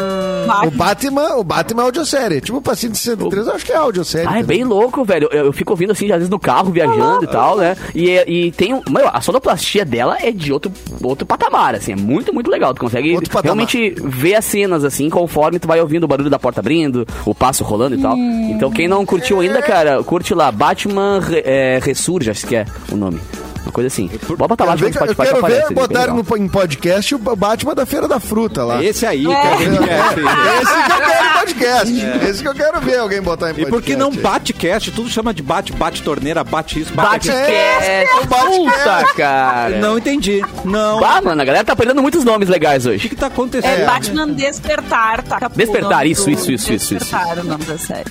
[0.46, 0.72] O Batman.
[0.72, 2.40] Batman, o Batman é audiosérie.
[2.42, 4.28] Tipo o Paciente 63, eu acho que é audiosérie.
[4.32, 5.28] Ah, é bem louco, velho.
[5.32, 7.76] Eu, eu fico ouvindo assim, às vezes no carro, viajando e tal, né?
[7.94, 8.82] E, e tem um.
[8.90, 10.72] Meu, a sonoplastia dela é de outro,
[11.04, 11.94] outro patamar, assim.
[11.94, 12.74] É muito, muito legal.
[12.74, 16.60] Tu consegue realmente ver as cenas, assim, conforme tu vai ouvindo o barulho da porta
[16.60, 18.18] abrindo, o passo rolando e tal.
[18.18, 20.52] Então, quem não curtiu ainda, cara, curte lá.
[20.52, 23.20] Batman é, Ressurge, acho que é o nome.
[23.66, 24.10] Uma coisa assim.
[24.38, 25.60] Bota Eu, lá ver- no Spotify eu que quero aparece.
[25.60, 26.16] ver ali, bem botar legal.
[26.16, 28.84] no, em podcast o Batman da Feira da Fruta lá.
[28.84, 29.58] Esse aí, É.
[29.58, 31.94] que é- Esse que eu quero em podcast.
[32.30, 33.72] Esse que eu quero ver alguém botar em E podcast.
[33.72, 34.92] por que não bate-cast?
[34.92, 37.30] Tudo chama de bate, bate torneira, bate isso, bate.
[37.32, 38.58] É, cast, o Batcast.
[38.60, 39.78] puta, cara.
[39.80, 40.42] Não entendi.
[40.64, 41.00] Não.
[41.00, 43.00] Bah, mano, a galera tá aprendendo muitos nomes legais O hoje.
[43.00, 43.82] que que tá acontecendo?
[43.82, 45.50] É Batman Despertar, tá?
[45.56, 47.06] Despertar, O isso, isso, isso, isso, isso.
[47.06, 48.06] Despertar, o nome da série.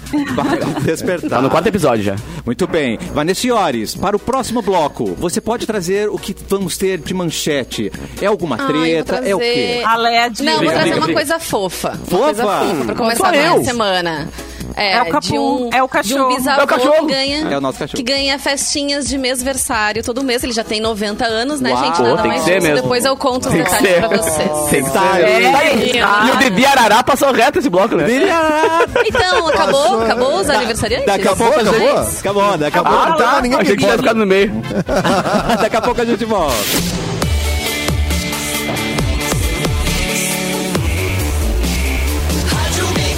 [0.82, 1.30] Despertar.
[1.30, 2.16] Tá no quarto episódio já.
[2.44, 2.98] Muito bem.
[3.12, 7.92] Vanessa Iores, para o próximo bloco, você pode trazer o que vamos ter de manchete?
[8.20, 9.16] É alguma Ai, treta?
[9.16, 9.83] É o quê?
[9.85, 10.42] A LED.
[10.42, 11.92] Não, vou trazer uma coisa fofa.
[11.92, 12.16] Fofa?
[12.16, 14.28] Uma coisa fofa pra começar a semana.
[14.76, 16.37] É, É o Capu, de um, é o cachorro.
[16.37, 17.06] De um É o cachorro.
[17.06, 17.96] que ganha, É o nosso cachorro.
[17.96, 20.42] que ganha festinhas de mêsversário todo mês.
[20.42, 21.84] Ele já tem 90 anos, né, Uau.
[21.84, 22.02] gente?
[22.02, 22.66] Nada tem que mais ser justo.
[22.68, 22.82] mesmo.
[22.82, 23.98] Depois eu conto os que detalhes ser.
[24.00, 24.50] pra vocês.
[24.70, 25.22] Tem que Tá, ser.
[25.24, 26.26] é.
[26.26, 28.06] E o Didi Arará passou reto esse bloco, né?
[29.06, 30.02] Então, acabou?
[30.02, 31.06] Acabou os aniversariantes?
[31.06, 31.98] Daqui a pouco a Acabou?
[31.98, 32.98] Acabou, daqui a pouco...
[32.98, 33.40] Ah, tá.
[33.40, 34.52] ninguém Achei que ia ficar no meio.
[35.60, 36.54] daqui a pouco a gente volta.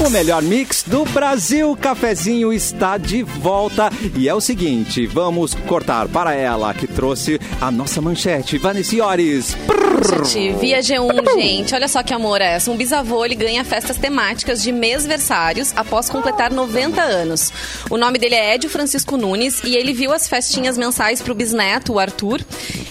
[0.07, 1.73] O melhor mix do Brasil.
[1.73, 3.90] O cafezinho está de volta.
[4.14, 8.57] E é o seguinte, vamos cortar para ela que trouxe a nossa manchete.
[8.57, 9.57] Vanessiores.
[9.66, 11.75] Manchete, Via G1, gente.
[11.75, 12.71] Olha só que amor é essa.
[12.71, 17.53] Um bisavô, ele ganha festas temáticas de mêsversários após completar 90 anos.
[17.90, 21.95] O nome dele é Edio Francisco Nunes e ele viu as festinhas mensais pro bisneto,
[21.95, 22.40] o Arthur,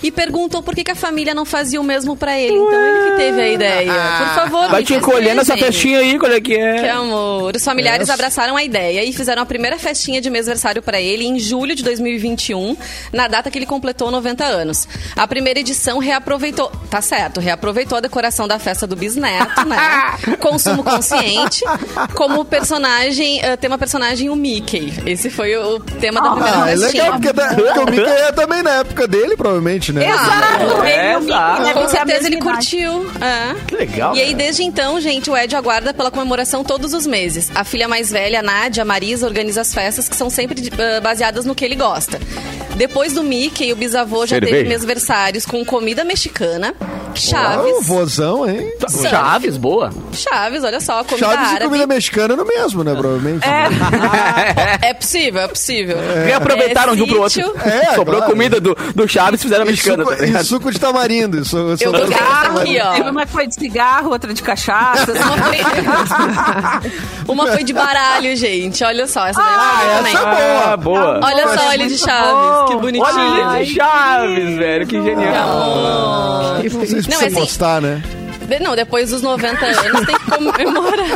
[0.04, 2.58] e perguntou por que, que a família não fazia o mesmo pra ele.
[2.58, 3.94] Então ele que teve a ideia.
[4.18, 6.82] Por favor, Vai te encolhendo essa festinha aí, qual é que é?
[6.82, 7.56] Que amor.
[7.56, 11.40] Os familiares abraçaram a ideia e fizeram a primeira festinha de mêsversário para ele em
[11.40, 12.76] julho de 2021,
[13.14, 14.88] na data que ele completou 90 anos.
[15.16, 19.78] A primeira edição reaproveitou, tá certo, reaproveitou a decoração da festa do bisneto, né?
[20.40, 21.64] Consumo consciente,
[22.16, 24.94] como personagem, eh, tema personagem o Mickey.
[25.06, 27.04] Esse foi o tema da primeira Ah, é festinha.
[27.04, 30.08] legal, porque, da- porque o Mickey é também na época dele, provavelmente, né?
[30.10, 30.84] Exato!
[30.84, 31.62] É, exato.
[31.64, 33.10] deve Com certeza ele curtiu.
[33.22, 33.56] É.
[33.68, 34.16] Que legal.
[34.16, 37.52] E aí, desde então, gente, o Ed aguarda pela comemoração todos os meses.
[37.54, 41.00] A filha mais velha, a Nádia, a Marisa, organiza as festas que são sempre eh,
[41.02, 42.20] baseadas no que ele gosta.
[42.76, 44.56] Depois do Mickey, o bisavô já Cerveja.
[44.58, 47.88] teve mesversários com comida mexicana, Ah, o chaves.
[47.88, 48.70] vozão, hein?
[49.10, 49.94] Chaves, boa.
[50.12, 51.66] Chaves, olha só, comida Chaves e árabe.
[51.66, 52.94] comida mexicana é no mesmo, né?
[52.94, 53.46] Provavelmente.
[54.82, 55.98] É possível, é possível.
[56.26, 57.30] Reaproveitaram É de um pro outro.
[57.32, 57.54] sítio.
[57.66, 58.32] É, Sobrou claro.
[58.34, 60.04] comida do, do Chaves e fizeram a E mexicana.
[60.04, 60.42] suco, tá ligado?
[60.42, 61.40] e suco de tamarindo.
[61.42, 63.10] Isso, isso Eu tô isso- cigarro aqui, Teve ó.
[63.12, 65.14] uma que foi de cigarro, outra de cachaça.
[65.16, 65.38] Uma
[66.82, 66.85] foi...
[67.28, 68.84] Uma foi de baralho, gente.
[68.84, 70.14] Olha só, essa daí eu Ah, também.
[70.16, 71.20] essa é Ah, boa.
[71.24, 73.04] Olha só ele de Chaves, que bonitinho.
[73.06, 74.88] Olha ele de Chaves, velho.
[74.88, 75.50] Que genial.
[75.50, 76.64] Amor.
[76.64, 78.02] Não sei se Não, assim- postar, né?
[78.62, 81.08] Não, depois dos 90 anos tem que comemorar.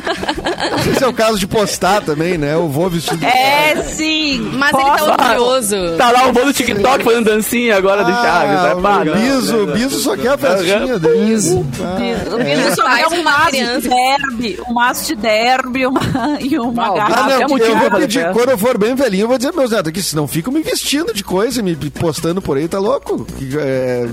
[0.72, 2.54] Não sei se é o caso de postar também, né?
[2.54, 3.24] Eu vou vestido.
[3.26, 4.40] É, sim.
[4.54, 5.76] Mas ele tá orgulhoso.
[5.98, 8.60] Tá lá o vô do TikTok fazendo dancinha agora do Chaves.
[8.60, 9.16] Ah, Vai pagar.
[9.16, 11.36] o Biso, Biso só quer a festinha dele.
[11.54, 15.86] O Biso só Faz é com um uma maço de derby, um maço de derby
[15.86, 16.02] uma,
[16.40, 17.20] e uma Ah, garrafa.
[17.20, 19.88] Ah, não, eu vou pedir, quando eu for bem velhinho, eu vou dizer, meus netos,
[19.90, 23.26] aqui, senão fico me vestindo de coisa, me postando por aí, tá louco?
[23.38, 24.08] Que, é,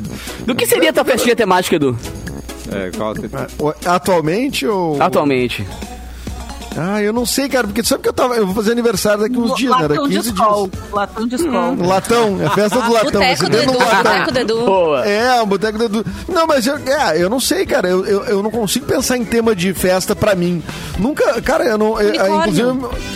[0.45, 1.97] Do que seria a tua festinha temática, Edu?
[2.73, 3.29] É, qual que-
[3.89, 5.01] atualmente ou...
[5.03, 5.67] Atualmente.
[6.79, 8.35] Ah, eu não sei, cara, porque sabe que eu tava.
[8.35, 9.85] Eu vou fazer aniversário daqui uns dias, né?
[9.85, 10.69] Era Latão de 15 escol.
[10.69, 10.85] dias.
[10.93, 11.51] Latão de escol.
[11.73, 13.21] Um latão, é a festa do latão.
[13.23, 14.03] vai ser Boteco do Edu, um latão.
[14.03, 14.67] boteco do Edu.
[14.67, 15.07] Boa.
[15.09, 16.07] É, um boteco do Edu.
[16.29, 17.89] Não, mas eu, é, eu não sei, cara.
[17.89, 20.63] Eu, eu, eu não consigo pensar em tema de festa pra mim.
[20.99, 21.93] Nunca, cara, eu não.
[21.95, 22.37] Unicórnio.
[22.41, 23.07] inclusive,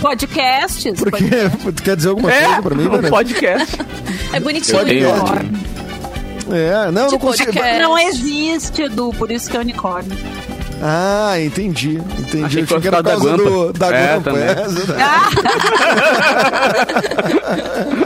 [0.00, 0.98] Podcasts.
[0.98, 1.24] porque.
[1.76, 3.10] Tu quer dizer alguma É, coisa pra mim, um né?
[3.10, 3.78] podcast.
[4.32, 4.78] É bonitinho.
[4.88, 5.12] Eu.
[5.12, 5.73] Podcast.
[6.50, 7.52] É, não, não consigo.
[7.52, 7.78] podcast.
[7.82, 10.16] Não existe, Edu, por isso que é unicórnio.
[10.82, 11.98] Ah, entendi.
[12.18, 12.44] Entendi.
[12.44, 13.42] Achei Eu que que era por da causa Guampa.
[13.44, 14.30] do, da É, Guampa.
[14.30, 14.44] também.
[14.44, 14.54] É,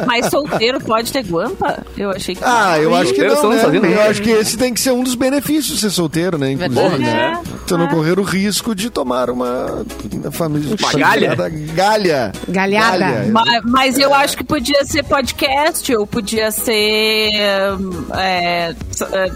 [0.07, 1.79] Mas solteiro pode ter guampa?
[1.97, 2.43] Eu achei que.
[2.45, 3.95] Ah, eu acho que Solteiro não, né?
[3.97, 6.53] Eu acho que esse tem que ser um dos benefícios de ser solteiro, né?
[6.53, 7.03] Inclusive, Verdade.
[7.03, 7.41] né?
[7.45, 7.58] É.
[7.69, 11.37] Você não correr o risco de tomar uma, uma família Uma galha?
[11.75, 12.33] galha.
[12.49, 12.99] Galhada.
[12.99, 13.31] Galha.
[13.31, 17.31] Mas, mas eu acho que podia ser podcast, ou podia ser.
[17.79, 18.75] hum, é,
[19.13, 19.33] é,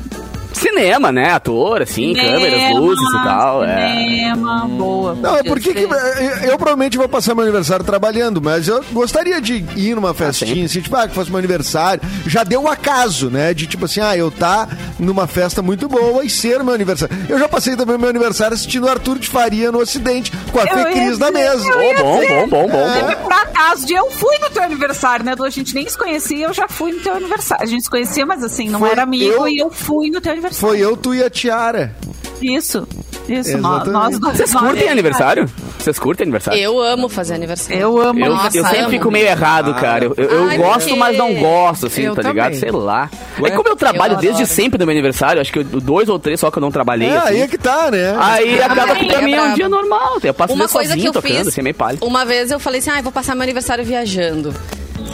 [0.53, 1.33] Cinema, né?
[1.33, 3.65] Ator, assim, câmeras, luzes e tal.
[3.65, 3.93] É.
[3.93, 5.15] Cinema, boa.
[5.15, 6.45] Não, é porque que, ser.
[6.49, 10.81] eu, provavelmente vou passar meu aniversário trabalhando, mas eu gostaria de ir numa festinha, assim,
[10.81, 12.03] tipo, ah, que fosse meu aniversário.
[12.27, 13.53] Já deu o acaso, né?
[13.55, 17.15] De tipo assim, ah, eu tá numa festa muito boa e ser meu aniversário.
[17.29, 20.67] Eu já passei também meu aniversário assistindo o Arthur de Faria no Ocidente, com a
[20.67, 21.69] Fê Cris na mesa.
[21.69, 23.11] eu ia Bom, bom, bom, bom, bom.
[23.11, 25.35] E por acaso, de eu fui no teu aniversário, né?
[25.39, 27.65] A gente nem se conhecia, eu já fui no teu aniversário.
[27.65, 30.21] A gente se conhecia, mas assim, não Foi era amigo eu- e eu fui no
[30.21, 30.42] teu aniversário.
[30.51, 31.95] Foi eu, tu e a Tiara.
[32.41, 32.87] Isso,
[33.29, 33.57] isso.
[33.57, 34.19] Exatamente.
[34.19, 35.49] nós, Vocês nós- curtem aniversário?
[35.79, 36.61] Vocês curtem aniversário?
[36.61, 37.81] Eu amo fazer aniversário.
[37.81, 38.19] Eu amo.
[38.25, 38.91] Eu, Nossa, eu sempre amo.
[38.91, 40.05] fico meio errado, cara.
[40.07, 40.99] Eu, eu- eu Ai, gosto, por quê?
[40.99, 42.47] mas não gosto, assim, Eu tá ligado?
[42.47, 42.59] também.
[42.61, 43.09] Sei lá.
[43.41, 43.49] Ué?
[43.49, 46.41] É como eu trabalho Eu desde sempre no meu aniversário, acho que dois ou três
[46.41, 47.09] só que eu não trabalhei.
[47.11, 47.29] É, assim.
[47.29, 48.17] aí é que tá, né?
[48.19, 50.19] Aí acaba que pra é mim é um dia normal.
[50.23, 51.99] Eu passo Uma coisa que sozinho eu tocando, fiz, assim, meio palha.
[52.01, 54.53] uma vez eu falei assim, ah, eu vou passar meu aniversário viajando.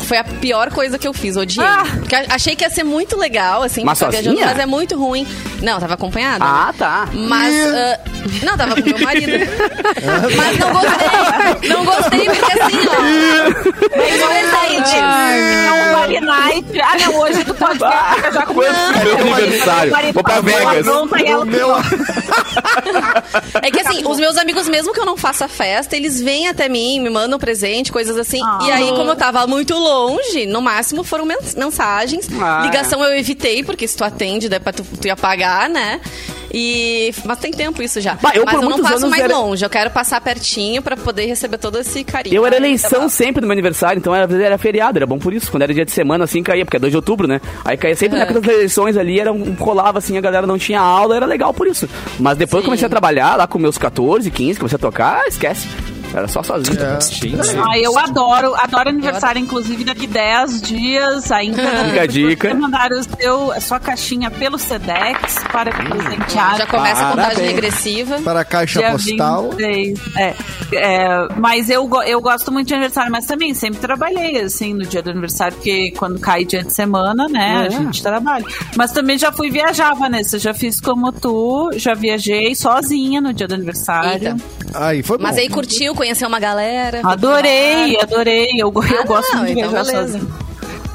[0.05, 1.67] Foi a pior coisa que eu fiz, odiei.
[1.67, 1.85] Ah!
[1.99, 5.27] Porque achei que ia ser muito legal, assim, Mas viajando, mas é muito ruim.
[5.63, 6.45] Não, tava acompanhada.
[6.45, 7.09] Ah, tá.
[7.13, 7.55] Mas.
[7.55, 8.01] ah,
[8.43, 9.33] não, tava com meu marido.
[10.37, 11.69] mas não gostei.
[11.69, 13.73] Não gostei porque assim, ó.
[13.81, 14.97] Mas presente.
[14.97, 16.81] É um Vale Night.
[16.81, 19.93] Ah, não, hoje tu pode ficar já com Quanto meu aniversário?
[20.13, 20.87] Vou pra Vegas.
[21.47, 21.77] Meu...
[23.63, 26.69] É que assim, os meus amigos, mesmo que eu não faça festa, eles vêm até
[26.69, 28.41] mim, me mandam presente, coisas assim.
[28.45, 28.59] Ah.
[28.63, 32.29] E aí, como eu tava muito longe, no máximo foram mens- mensagens.
[32.41, 32.61] Ah.
[32.65, 36.01] Ligação eu evitei, porque se tu atende, daí pra tu, tu ia pagar, né?
[36.53, 38.15] E, mas tem tempo isso já.
[38.15, 39.65] Bah, eu, mas eu não passo mais era- longe.
[39.65, 42.35] Eu quero passar pertinho pra poder receber todo esse carinho.
[42.35, 45.33] Eu era eleição tá sempre no meu aniversário, então era, era feriado, era bom por
[45.33, 45.51] isso.
[45.51, 47.41] Quando era dia de semana, assim, caía, porque é 2 de outubro, né?
[47.65, 50.59] Aí caía sempre na época das eleições ali, era um, colava assim, a galera não
[50.59, 51.89] tinha aula, era legal por isso.
[52.19, 55.69] Mas depois eu comecei a trabalhar lá com meus 14, 15, comecei a tocar, esquece.
[56.15, 56.79] Era só sozinho.
[57.01, 57.37] Gente.
[57.59, 61.63] Ah, eu adoro, adoro aniversário, inclusive daqui 10 dias ainda.
[61.89, 62.55] Fica a dica.
[62.55, 66.59] Mandar o seu, a sua caixinha pelo Sedex para presentear.
[66.59, 67.53] Já começa a contagem Parabéns.
[67.55, 68.19] regressiva.
[68.23, 69.51] Para a caixa Dia postal.
[69.51, 70.17] 26.
[70.17, 70.35] É,
[70.73, 75.03] é, mas eu, eu gosto muito de aniversário, mas também sempre trabalhei, assim, no dia
[75.03, 78.45] do aniversário, porque quando cai dia de semana, né, a gente trabalha.
[78.77, 83.47] Mas também já fui viajar, Vanessa, já fiz como tu, já viajei sozinha no dia
[83.47, 84.29] do aniversário.
[84.29, 84.37] Eita.
[84.75, 85.41] Aí foi Mas bom.
[85.41, 87.01] aí curtiu, conheceu uma galera.
[87.05, 88.49] Adorei, adorei.
[88.57, 90.21] Eu, eu Ah, gosto não, muito de então viajar beleza.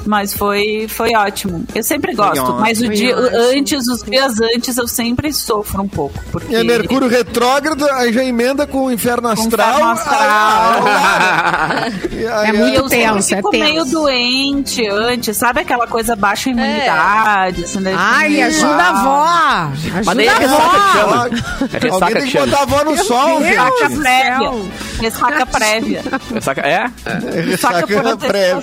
[0.06, 1.64] Mas foi, foi ótimo.
[1.74, 3.36] Eu sempre gosto, mas o dia ótimo.
[3.56, 6.22] antes, os dias antes, eu sempre sofro um pouco.
[6.30, 9.70] Porque E é Mercúrio retrógrado, aí já emenda com o inferno astral.
[9.74, 10.82] Inferno astral.
[10.86, 13.64] Aí- aí- aí- É muito tenso, é fico tenso.
[13.64, 17.64] meio doente antes, sabe aquela coisa baixa imunidade?
[17.64, 17.94] Assim, né?
[17.96, 19.70] Ai, ajuda a avó!
[19.96, 21.26] Ajuda é a avó!
[21.26, 23.48] É Alguém tem que botar a avó no sol, gente.
[23.56, 24.50] Ressaca prévia.
[25.00, 26.02] Ressaca prévia.
[26.34, 26.84] Ressaca, é?
[27.42, 27.86] Ressaca
[28.16, 28.62] prévia.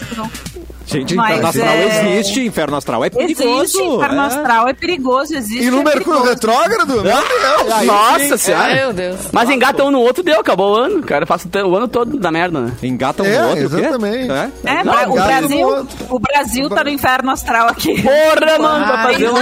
[0.92, 3.62] Gente, Mas inferno astral é- existe, inferno astral é perigoso.
[3.64, 4.26] Existe, inferno é.
[4.26, 5.64] astral é perigoso, existe.
[5.68, 6.30] E no é Mercúrio perigoso.
[6.30, 6.88] retrógrado?
[6.96, 7.72] Meu Deus.
[7.74, 8.76] Aí Nossa sim, senhora.
[8.76, 9.20] Meu Deus.
[9.32, 11.00] Mas engata um no outro, deu, acabou o ano.
[11.00, 12.74] O cara passa o ano todo da merda, né?
[12.84, 13.76] Engata um É, no outro, o quê?
[13.78, 14.32] exatamente.
[14.32, 14.50] É?
[14.66, 15.98] É, Não, o Brasil, no outro.
[16.10, 18.02] o Brasil tá no inferno astral aqui.
[18.02, 19.18] Porra, mano, um...
[19.18, 19.40] Deus.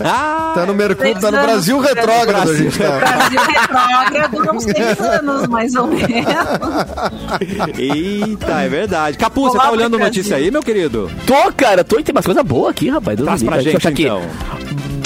[0.00, 0.54] É.
[0.54, 2.98] Tá no Mercúrio, tá no Brasil retrógrado, a gente tá.
[2.98, 6.06] Brasil retrógrado uns seis anos, mais ou menos.
[7.78, 9.18] Eita, é verdade.
[9.18, 10.05] Capu, você tá olhando Brasil.
[10.06, 11.10] Notícia aí, meu querido?
[11.26, 13.16] Tô, cara, tô e tem umas coisas boas aqui, rapaz.
[13.16, 14.06] Deus Traz pra gente, achar aqui.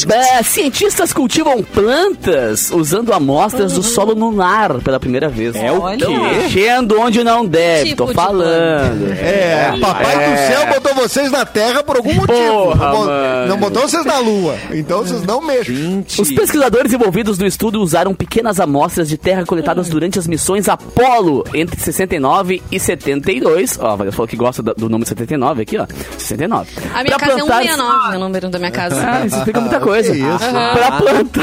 [0.08, 5.54] É, cientistas cultivam plantas usando amostras do solo lunar pela primeira vez.
[5.56, 6.06] É o quê?
[6.06, 9.12] Mexendo onde não deve, Tipo tô de falando.
[9.12, 10.46] É, papai do É.
[10.48, 12.38] céu botou vocês na Terra por algum motivo.
[12.52, 14.56] Porra, não, não botou vocês na Lua.
[14.72, 15.74] Então vocês não mexem.
[15.74, 16.20] Gente.
[16.20, 21.44] Os pesquisadores envolvidos no estudo usaram pequenas amostras de terra coletadas durante as missões Apollo
[21.54, 23.78] entre 69 e 72.
[23.80, 25.86] Ó, você falou que gosta do do número 79 aqui, ó.
[26.16, 26.70] 69.
[26.94, 28.96] A minha Pra casa plantar- é 169, o número da minha casa.
[29.06, 29.89] Ah, isso explica muita coisa.
[29.92, 30.38] Que isso.
[30.72, 31.40] Pra plantar.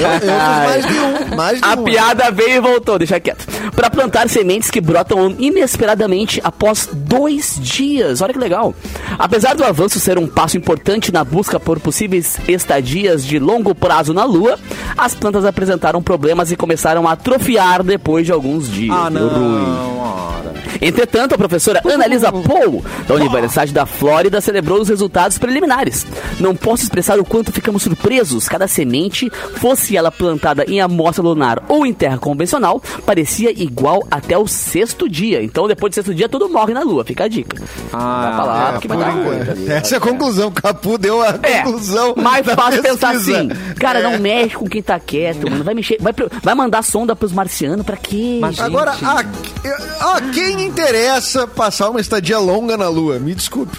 [0.00, 0.94] Eu, eu mais de
[1.32, 1.36] um.
[1.36, 1.84] Mais de A um.
[1.84, 3.46] piada veio e voltou, deixa quieto.
[3.74, 8.20] Pra plantar sementes que brotam inesperadamente após dois dias.
[8.20, 8.74] Olha que legal.
[9.18, 14.12] Apesar do avanço ser um passo importante na busca por possíveis estadias de longo prazo
[14.12, 14.58] na Lua,
[14.96, 18.94] as plantas apresentaram problemas e começaram a atrofiar depois de alguns dias.
[18.96, 19.40] Ah, Deu ruim.
[19.40, 19.98] não.
[19.98, 20.50] ora.
[20.82, 26.06] Entretanto, a professora Annalisa Paul, da Universidade da Flórida, celebrou os resultados preliminares.
[26.38, 28.48] Não posso expressar o quanto ficamos surpresos.
[28.48, 34.36] Cada semente, fosse ela plantada em amostra lunar ou em terra convencional, parecia igual até
[34.36, 35.42] o sexto dia.
[35.42, 37.04] Então, depois do sexto dia, tudo morre na lua.
[37.04, 37.56] Fica a dica.
[37.92, 39.20] Ah, É, vai dar ruim.
[39.40, 39.70] enquanto.
[39.70, 40.48] Essa é a conclusão.
[40.48, 42.14] O Capu deu a É, conclusão.
[42.16, 43.38] mais da fácil pensar pesquisa.
[43.38, 44.02] assim, cara, É.
[44.02, 45.62] não mexe com quem tá quieto, mano.
[45.64, 48.38] Vai mexer, vai, vai mandar sonda pros marcianos pra quê?
[48.40, 49.04] Mas- Agora, Gente.
[49.04, 53.18] a, a quem interessa passar uma estadia longa na Lua?
[53.18, 53.76] Me desculpe.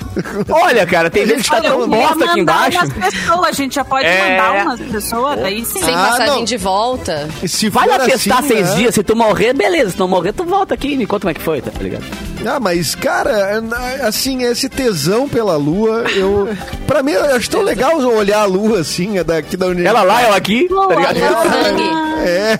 [0.50, 2.80] Olha, cara, tem gente que tá Olha, tão bosta aqui embaixo.
[2.94, 4.30] pessoas, a gente já pode É.
[4.30, 5.80] mandar umas pessoas, daí sim.
[5.82, 6.44] Sem Ah, passagem não.
[6.44, 7.28] de volta.
[7.42, 8.76] E Se Vai lá testar assim, seis né?
[8.76, 9.92] dias, se tu morrer, beleza.
[9.92, 12.04] Se não morrer, tu volta aqui e me conta como é que foi, tá ligado?
[12.46, 13.62] Ah, mas, cara,
[14.04, 16.50] assim, esse tesão pela Lua, eu.
[16.88, 19.86] Pra mim, eu acho tão legal olhar a Lua assim, é daqui da União.
[19.88, 21.20] Ela lá, ela aqui, tá ligado?
[21.20, 22.12] Lua sangue.
[22.24, 22.58] É.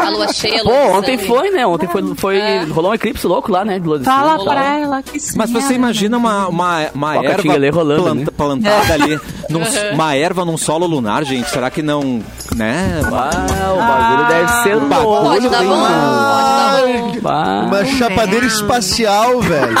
[0.00, 1.28] A lua cheia, Pô, ontem sangue.
[1.28, 1.66] foi, né?
[1.66, 2.38] Ontem foi, foi
[2.70, 3.78] rolou um eclipse louco lá, né?
[3.78, 4.44] de lua de Fala sangue.
[4.44, 5.34] pra ela que sim.
[5.36, 8.02] Mas você imagina uma, uma, uma Ó, erva ali rolando,
[8.32, 8.70] planta- né?
[8.70, 9.60] plantada ali, num,
[9.92, 11.50] uma erva num solo lunar, gente.
[11.50, 12.22] Será que não,
[12.54, 13.00] né?
[13.04, 15.24] Ah, o bagulho deve ser louco.
[15.28, 17.28] Pode dar bom, pode dar bom.
[17.28, 19.05] Ah, Uma chapadeira espacial,
[19.40, 19.76] velho.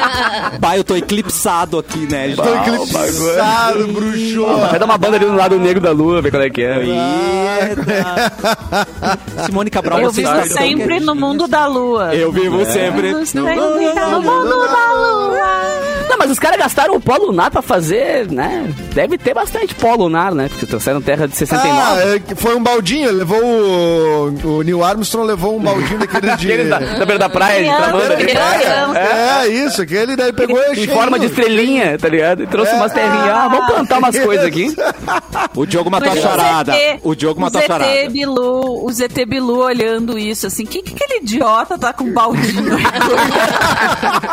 [0.60, 2.28] Pai, eu tô eclipsado aqui, né?
[2.28, 2.36] gente?
[2.36, 4.46] Tô eclipsado, bruxo.
[4.46, 6.78] Vai dar uma banda ali no lado negro da lua, ver qual é que é.
[6.80, 8.32] Eita.
[9.46, 12.14] Simone Cabral, Eu você vivo sempre no mundo da lua.
[12.14, 13.08] Eu vivo sempre.
[13.08, 15.60] Vivo sempre no mundo da lua.
[16.10, 18.68] Não, mas os caras gastaram o pó lunar pra fazer, né?
[18.92, 20.48] Deve ter bastante pó lunar, né?
[20.48, 22.02] Porque trouxeram terra de 69.
[22.02, 26.68] Ah, é foi um baldinho, levou o, o Neil Armstrong levou um baldinho daquele de...
[26.68, 28.16] Da, da beira da praia, de Tramanda.
[28.72, 28.92] Ali.
[28.92, 28.98] Criança.
[29.00, 32.42] É, isso, que ele daí pegou Em forma de estrelinha, tá ligado?
[32.42, 32.74] E trouxe É.
[32.76, 33.28] umas terrinhas.
[33.30, 34.74] Ah, vamos plantar umas coisas aqui.
[35.54, 36.74] O Diogo matou a charada.
[37.02, 37.90] O Diogo o matou a charada.
[37.90, 42.12] ZT Bilu, o ZT Bilu olhando isso assim, que que aquele idiota tá com um
[42.12, 42.76] baldinho?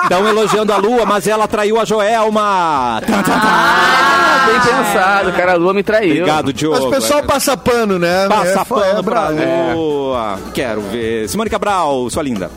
[0.04, 3.02] Estão elogiando a lua, mas ela traiu a Joelma.
[3.06, 3.34] Tan, tan.
[3.34, 5.54] ah, bem pensado, cara.
[5.54, 6.12] A Lua me traiu.
[6.12, 6.76] Obrigado, Diogo.
[6.76, 8.28] Mas o pessoal passa pano, né?
[8.28, 9.74] Passa É, pano é, pra bravo.
[9.76, 10.40] Lua.
[10.54, 11.28] Quero ver.
[11.30, 12.50] Simone Cabral, sua linda.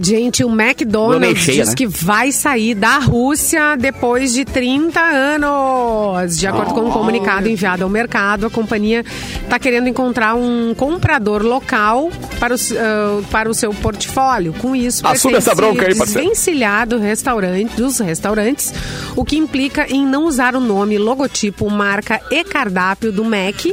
[0.00, 1.74] Gente, o Lua meio McDonald's cheia, diz né?
[1.74, 6.38] que vai sair da Rússia depois de 30 anos.
[6.38, 9.04] De acordo com um comunicado enviado ao mercado, a companhia
[9.42, 14.52] está querendo encontrar um comprador local para o, ah, para o seu portfólio.
[14.54, 18.72] Com isso, Assume essa pretende bronca aí, desvencilhar do restaurante, dos restaurantes,
[19.14, 23.64] o que implica em não usar o nome, logotipo, marca e cardápio do Mac,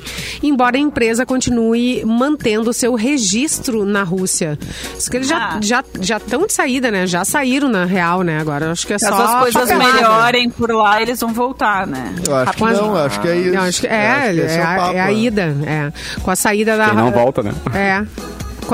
[0.41, 4.57] embora a empresa continue mantendo seu registro na Rússia.
[4.97, 5.59] Isso que eles já Ah.
[5.61, 7.05] já já estão de saída, né?
[7.07, 8.39] Já saíram na real, né?
[8.39, 9.93] Agora acho que é Se só as coisas papelada.
[9.93, 12.13] melhorem por lá, eles vão voltar, né?
[12.27, 13.57] Eu acho que não, acho que é isso.
[13.59, 15.13] Acho que é, acho que é, o a, papo, é a né?
[15.13, 15.91] ida, é.
[16.21, 17.51] Com a saída da Quem não volta, né?
[17.73, 18.03] É.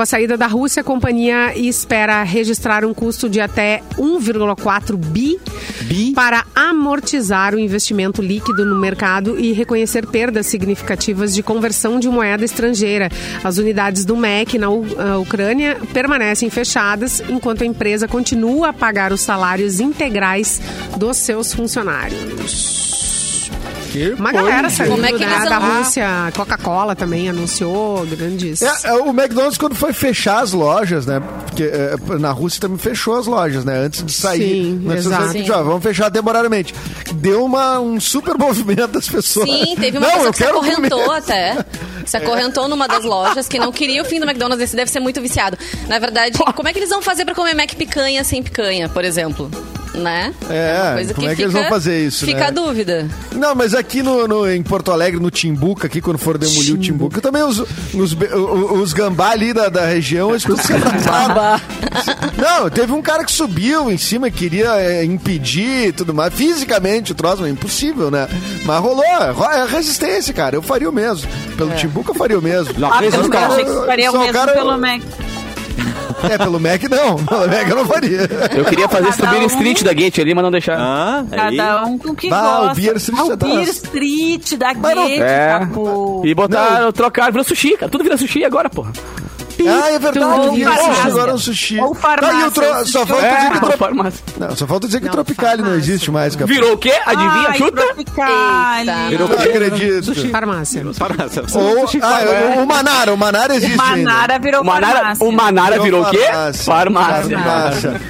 [0.00, 5.38] Com a saída da Rússia, a companhia espera registrar um custo de até 1,4 bi,
[5.82, 6.12] Bi?
[6.14, 12.42] para amortizar o investimento líquido no mercado e reconhecer perdas significativas de conversão de moeda
[12.42, 13.10] estrangeira.
[13.44, 19.12] As unidades do MEC na a Ucrânia permanecem fechadas, enquanto a empresa continua a pagar
[19.12, 20.62] os salários integrais
[20.96, 23.19] dos seus funcionários.
[23.90, 26.06] Que Uma galera Como é que né, da Rússia.
[26.36, 28.62] Coca-Cola também anunciou grandes...
[28.62, 31.20] É, é, o McDonald's, quando foi fechar as lojas, né?
[31.46, 33.76] Porque é, na Rússia também fechou as lojas, né?
[33.86, 34.64] Antes de sair.
[34.64, 35.24] Sim, Antes de exato.
[35.24, 36.74] sair, pediu, ó, vamos fechar temporariamente.
[37.14, 39.48] Deu uma, um super movimento das pessoas.
[39.48, 41.18] Sim, teve uma Não, pessoa que se acorrentou comer.
[41.18, 41.64] até.
[42.06, 44.62] Se acorrentou numa das lojas que não queria o fim do McDonald's.
[44.62, 45.58] Esse deve ser muito viciado.
[45.88, 49.04] Na verdade, como é que eles vão fazer pra comer Mac picanha sem picanha, por
[49.04, 49.50] exemplo?
[49.94, 50.32] Né?
[50.48, 52.46] É, uma coisa como é que eles vão fazer isso, Fica né?
[52.46, 53.08] a dúvida.
[53.34, 56.78] Não, mas aqui no, no- em Porto Alegre, no Timbuca, aqui, quando for demolir o
[56.78, 57.62] Timbuca, também os,
[57.94, 61.60] os, be- o- os gambá ali da, da região, eles abraçaram.
[62.38, 66.32] Não, teve um cara que subiu em cima e queria é, impedir e tudo mais.
[66.34, 68.28] Fisicamente o troço, é impossível, né?
[68.64, 70.54] Mas rolou, é resistência, cara.
[70.56, 71.28] Eu faria o mesmo.
[71.56, 72.72] Pelo Timbuca eu faria o mesmo.
[72.86, 75.02] Ah, eu achei que faria o mesmo cara- pelo Mac.
[76.30, 77.16] É, pelo Mac não.
[77.24, 78.28] Pelo Mac eu não faria.
[78.54, 80.82] Eu queria fazer Cada subir um- no street da Gate ali, mas não deixaram.
[80.84, 81.56] Ah, aí.
[81.56, 82.74] Cada um com o que Ah, o gosta.
[82.74, 85.60] Beer Street Ah, o tá- Beer Street da Gate, É.
[86.24, 87.90] E botaram, trocaram, virou sushi, cara.
[87.90, 88.92] Tudo vira sushi agora, porra.
[89.68, 90.24] Ah, é verdade.
[90.26, 91.10] Ou o Beer Street farmácia.
[91.12, 91.80] agora é um sushi.
[91.80, 93.06] Ou farmácia, Tá, e o tro- o Só sushi.
[93.06, 94.24] falta dizer que É, tro- farmácia.
[94.38, 96.46] Não, só falta dizer que Não, Tropicali não existe mais, cara.
[96.46, 96.92] Virou o quê?
[97.06, 97.46] Adivinha?
[97.48, 97.82] Ai, Chuta?
[97.82, 98.90] Tropicali.
[99.10, 99.48] Virou Não o quê?
[99.48, 100.30] acredito.
[100.30, 100.84] Farmácia.
[100.94, 101.42] Farmácia.
[101.54, 104.38] Ou, ah, o Manara, o Manara existe Manara ainda.
[104.38, 105.26] virou O Manara, farmácia.
[105.26, 106.26] o Manara virou o quê?
[106.64, 108.00] farmácia.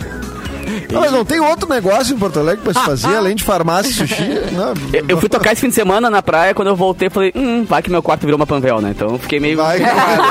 [0.90, 3.90] Não, mas não tem outro negócio em Porto Alegre pra se fazer, além de farmácia
[3.90, 4.40] e sushi?
[4.52, 7.32] Não, Eu, eu fui tocar esse fim de semana na praia, quando eu voltei, falei,
[7.34, 8.90] hum, vai que meu quarto virou uma panvel, né?
[8.94, 9.56] Então eu fiquei meio.
[9.56, 9.80] Vai.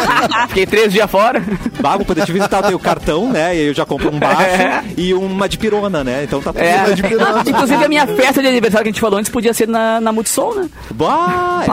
[0.49, 1.41] fiquei três dias fora.
[1.79, 3.55] Bah, vou poder te visitar, eu tenho cartão, né?
[3.55, 4.83] E aí eu já compro um baixo É.
[4.97, 6.23] e uma de pirona, né?
[6.23, 6.91] Então tá tudo É.
[6.93, 7.43] de pirona.
[7.45, 10.11] Inclusive a minha festa de aniversário que a gente falou antes podia ser na, na
[10.11, 10.69] Multissom, né?
[10.91, 11.69] Bah, é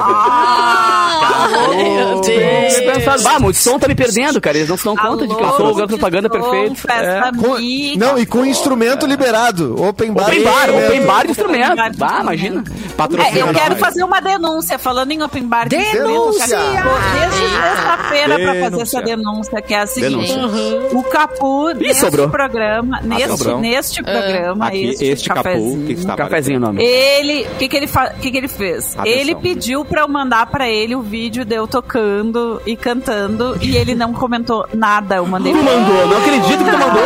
[1.76, 2.78] Meu Deus.
[2.78, 4.56] Eu pensava, bah, Multissom tá me perdendo, cara.
[4.56, 6.82] Eles não se dão conta de que eu sou o garoto propaganda perfeito.
[6.90, 7.20] É.
[7.36, 7.56] Com-
[7.98, 9.80] não, e com instrumento liberado.
[9.82, 10.24] Open bar.
[10.28, 10.86] Open bar, É.
[10.86, 11.76] open bar de Open instrumento.
[11.76, 12.22] bar de Bah, instrumento.
[12.22, 12.64] imagina.
[12.66, 15.68] É, patrocina eu quero fazer uma denúncia, falando em open bar.
[15.68, 16.44] de Denúncia!
[16.44, 16.88] instrumento.
[17.20, 20.32] Desde sexta-feira pra fazer essa denúncia, que é a seguinte.
[20.32, 20.96] Denúncia.
[20.98, 22.28] O Capu, neste sobrou.
[22.28, 23.60] programa, neste, sobrou.
[23.60, 26.82] neste programa, Aqui, este, este cafezinho, o que está Cafezinho nome.
[26.82, 28.96] Ele, o que que ele, fa- que que ele fez?
[28.96, 29.04] Atenção.
[29.06, 33.76] Ele pediu pra eu mandar pra ele o vídeo de eu tocando e cantando e
[33.76, 35.16] ele não comentou nada.
[35.16, 37.02] Eu mandei Tu mandou, não acredito que tu mandou.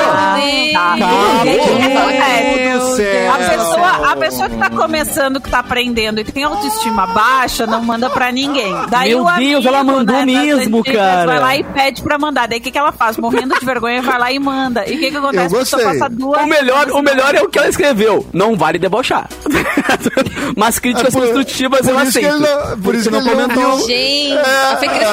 [0.73, 0.97] Tá.
[0.99, 3.33] Calma, Do céu.
[3.33, 7.67] A pessoa, a pessoa que tá começando, que tá aprendendo e que tem autoestima baixa,
[7.67, 8.75] não manda pra ninguém.
[8.89, 11.27] Daí Meu o amigo, Deus, ela mandou né, mesmo, cara.
[11.27, 12.47] Vai lá e pede pra mandar.
[12.49, 13.17] Daí o que, que ela faz?
[13.17, 14.89] Morrendo de vergonha, vai lá e manda.
[14.89, 15.55] E o que, que acontece?
[15.55, 16.01] Eu A pessoa gostei.
[16.01, 18.27] passa duas O melhor, o melhor é o que ela escreveu.
[18.33, 19.29] Não vale debochar.
[20.57, 22.45] Mas críticas É por- construtivas eu por isso que aceito.
[22.45, 23.87] ele não- Por isso que não não comentou.
[23.87, 25.13] Gente, É, a.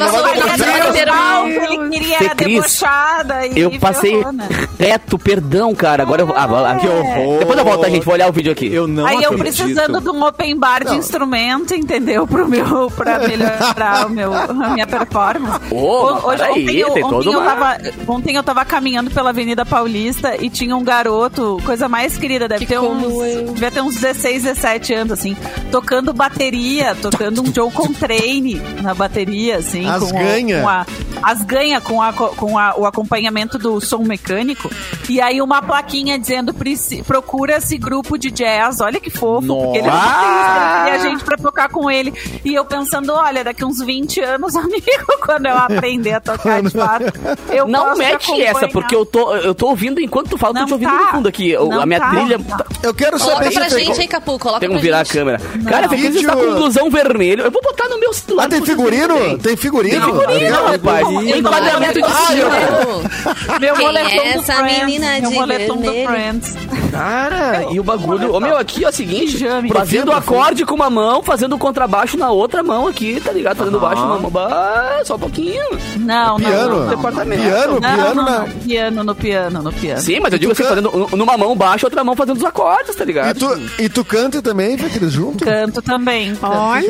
[1.05, 3.47] Não, o que ele queria Fê era Cris, debochada.
[3.47, 4.23] E Eu passei
[4.79, 6.03] reto, perdão, cara.
[6.03, 6.35] Agora eu vou.
[6.35, 6.75] Ah.
[6.79, 7.39] Que horror.
[7.39, 8.03] Depois eu volto, tá, gente?
[8.05, 8.71] Vou olhar o vídeo aqui.
[8.73, 9.39] Eu não Aí eu acredito.
[9.57, 12.25] precisando de um open bar de instrumento, entendeu?
[12.27, 15.59] Pro meu, pra melhorar o meu, a minha performance.
[15.71, 15.71] Mas
[16.23, 20.35] Hoje, ontem, eu, tem ontem, todo eu tava, ontem eu tava caminhando pela Avenida Paulista
[20.41, 23.45] e tinha um garoto, coisa mais querida, deve Que ter uns, eu.
[23.53, 25.35] devia ter uns 16, 17 anos, assim,
[25.71, 29.87] tocando bateria, tocando um Joe Contraine na bateria, assim.
[29.87, 30.61] As com, ganha.
[30.61, 30.85] com a
[31.23, 34.69] as ganha com, a- com a- o acompanhamento do som mecânico.
[35.09, 38.81] E aí uma plaquinha dizendo "Preci- procura-se grupo de jazz.
[38.81, 40.87] Olha que fofo, porque ele Nossa!
[40.87, 42.13] e a gente pra tocar com ele.
[42.43, 44.85] E eu pensando, olha, daqui uns 20 anos, amigo,
[45.25, 47.05] quando eu aprender a tocar de fato,
[47.49, 50.67] eu Não mete essa, porque eu tô, eu tô ouvindo enquanto tu fala, eu Não
[50.67, 51.05] tô te ouvindo tá.
[51.05, 51.55] no fundo aqui.
[51.57, 52.09] O- Não a minha tá.
[52.09, 52.39] trilha.
[52.39, 52.65] Tá.
[52.83, 53.85] Eu quero Coloca saber pra se tem...
[53.85, 54.37] gente, hein, Capu?
[54.39, 55.41] Coloca Tem pra que virar a câmera.
[55.67, 57.43] Cara, a Fecris Vídeo- está com um blusão vermelho.
[57.43, 58.45] Eu vou botar no meu celular.
[58.45, 59.37] Ah, tem pra figurino?
[59.39, 60.05] Tem figurino?
[60.05, 61.06] Tem figurino, Ah, rapaz.
[61.11, 62.49] Eu Enquadramento de não estilo.
[63.59, 64.77] Meu Quem moletom é do essa Friends.
[64.85, 65.91] menina meu de moletom do?
[66.07, 66.55] Friends.
[66.91, 68.33] Cara, e o bagulho.
[68.33, 69.37] Ô, meu, aqui é o seguinte:
[69.73, 73.57] fazendo acorde com uma mão, fazendo o contrabaixo na outra mão aqui, tá ligado?
[73.57, 74.29] Fazendo baixo na mão.
[74.31, 75.63] Bah, só um pouquinho.
[75.97, 76.79] Não, não, Piano?
[76.85, 76.89] não.
[76.95, 77.41] Departamento.
[77.43, 77.73] Piano?
[77.73, 78.39] Não, Piano não, na...
[78.39, 78.47] não.
[78.49, 80.01] Piano no piano, no piano.
[80.01, 82.43] Sim, mas eu digo assim, can- fazendo um- numa mão baixo, outra mão fazendo os
[82.43, 83.37] acordes, tá E ligado?
[83.39, 85.43] tu, e tu canta também, Fecris, junto?
[85.43, 86.35] Canto também.
[86.35, 86.53] canto.
[86.53, 86.87] Olha!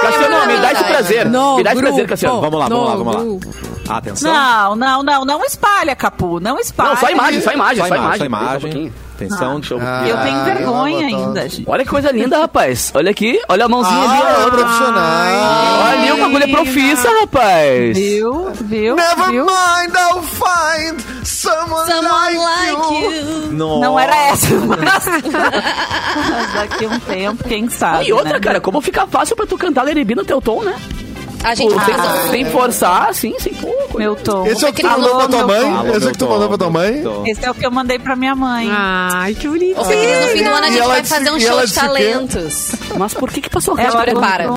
[0.00, 1.26] Cassiano, me dá esse prazer.
[1.26, 1.94] No me dá esse grupo.
[1.94, 2.40] prazer, Cassiano.
[2.40, 3.44] Vamos lá, vamos lá, vamos
[3.86, 3.96] lá.
[3.96, 4.32] Atenção.
[4.32, 6.90] Não, não, não, não espalha, Capu, não espalha.
[6.90, 8.60] Não, só imagem, só imagem, Só só imagem, imagem.
[8.60, 8.92] só imagem.
[9.18, 9.80] Atenção, deixa eu...
[9.82, 10.04] Ah.
[10.06, 11.64] Eu tenho Ah, vergonha ainda, gente.
[11.68, 12.92] Olha que coisa linda, rapaz.
[12.94, 14.50] Olha aqui, olha a mãozinha ali, Ah, é ó.
[14.50, 15.02] profissional.
[15.82, 17.98] Olha ali, o bagulho é profissa, rapaz.
[17.98, 18.50] Viu?
[18.54, 18.94] Viu?
[18.96, 19.44] Never Viu?
[19.46, 23.12] mind, I'll find someone, Someone like, like you.
[23.12, 23.52] you.
[23.52, 24.78] Não era essa, mas...
[24.78, 25.04] mas
[26.54, 28.40] daqui a um tempo, quem sabe, E outra, né?
[28.40, 30.74] cara, como fica fácil pra tu cantar Leribi no teu tom, né?
[31.44, 33.96] A gente Pô, sem, faz sem forçar, sim, sem pouco.
[33.98, 34.44] Meu tom.
[34.46, 35.96] Esse é o que tu Alô, mandou pra tua mãe?
[35.96, 37.02] Esse é o que tu mandou pra tua mãe?
[37.26, 38.68] Esse é o que eu mandei pra minha mãe.
[38.70, 39.80] Ai, que bonitinho.
[39.80, 41.74] Ô, Fecris, no fim do ano a gente vai disse- fazer um show de o
[41.74, 42.72] talentos.
[42.96, 44.02] Mas por que que passou Ela reto?
[44.02, 44.50] prepara.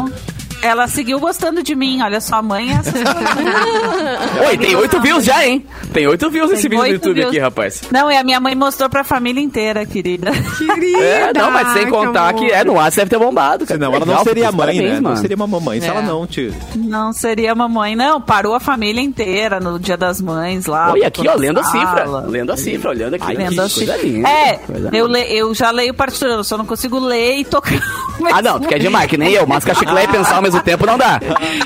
[0.61, 2.01] Ela seguiu gostando de mim.
[2.01, 2.81] Olha só, a mãe é.
[4.49, 5.65] Oi, tem oito views já, hein?
[5.93, 7.27] Tem oito views nesse Tem vídeo do YouTube views.
[7.29, 7.81] aqui, rapaz.
[7.91, 10.31] Não, e a minha mãe mostrou pra família inteira, querida.
[10.57, 10.99] Querida.
[10.99, 12.53] É, não, mas sem contar que, amor.
[12.55, 13.65] é, no ar deve ter bombado.
[13.65, 13.79] Cara.
[13.79, 14.99] Senão ela não seria mãe, parabéns, né?
[15.01, 15.89] Não seria uma mamãe se É.
[15.89, 16.53] ela não te...
[16.75, 18.21] Não seria mamãe, não.
[18.21, 20.91] Parou a família inteira no Dia das Mães lá.
[20.93, 22.05] Oi, aqui, ó, lendo a cifra.
[22.27, 23.25] Lendo a cifra, olhando aqui.
[23.27, 23.97] Lendo que a coisa cifra.
[23.97, 24.29] linda.
[24.29, 27.71] É, coisa eu, le, eu já leio partitura, eu só não consigo ler e tocar.
[28.31, 29.47] Ah, não, tu quer demais, que nem eu.
[29.47, 31.19] Mascar chiclete e pensar ao mesmo tempo não dá.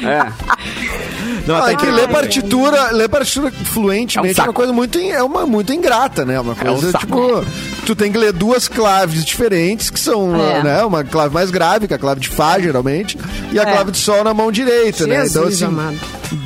[0.03, 0.74] É.
[1.45, 4.97] Não, Ah, é que ler partitura, ler partitura fluentemente É um é, uma coisa muito,
[4.99, 6.39] é uma, muito ingrata, né?
[6.39, 7.05] Uma um coisa, saco.
[7.05, 7.45] tipo,
[7.85, 10.63] tu tem que ler duas claves diferentes, que são, É.
[10.63, 10.83] né?
[10.85, 13.17] Uma clave mais grave, que é a clave de Fá, geralmente,
[13.51, 13.65] e a É.
[13.65, 15.15] clave de Sol na mão direita, né?
[15.25, 15.99] Então, Jesus assim, amado.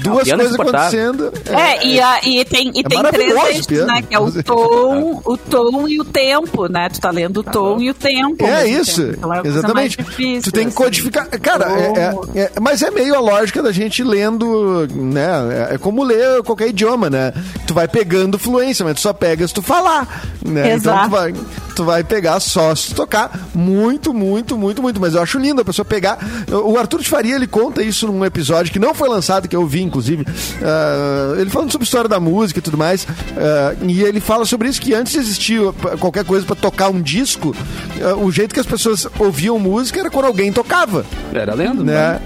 [0.04, 1.32] duas é coisas acontecendo.
[1.46, 4.02] É, e, a- e tem, e É tem três eixos, né?
[4.02, 6.90] Que é o tom, o tom e o tempo, né?
[6.92, 8.46] Tu tá lendo o tom e o tempo.
[8.46, 9.18] É isso, tempo.
[9.18, 9.98] Então é exatamente.
[9.98, 10.76] difícil, tu tem que assim.
[10.78, 11.28] codificar.
[11.40, 15.68] Cara, é- é- é- mas é meio a lógica da gente lendo, né?
[15.70, 17.34] É, é como ler qualquer idioma, né?
[17.66, 20.74] Tu vai pegando fluência, mas tu só pega se tu falar, né?
[20.76, 21.10] Então Exato.
[21.10, 21.34] tu vai,
[21.76, 25.00] tu vai pegar só se tu tocar muito, muito, muito, muito.
[25.00, 26.18] Mas eu acho lindo a pessoa pegar.
[26.66, 29.66] O Arthur de Faria, ele conta isso num episódio que não foi lançado, que eu
[29.66, 30.26] vi, inclusive.
[30.62, 33.08] Ah, ele falando sobre a história da música e tudo mais.
[33.38, 35.62] ah, e ele fala sobre isso, que antes de existir
[36.00, 37.56] qualquer coisa pra tocar um disco,
[38.02, 42.20] ah, o jeito que as pessoas ouviam música era quando alguém tocava Era lendo, né?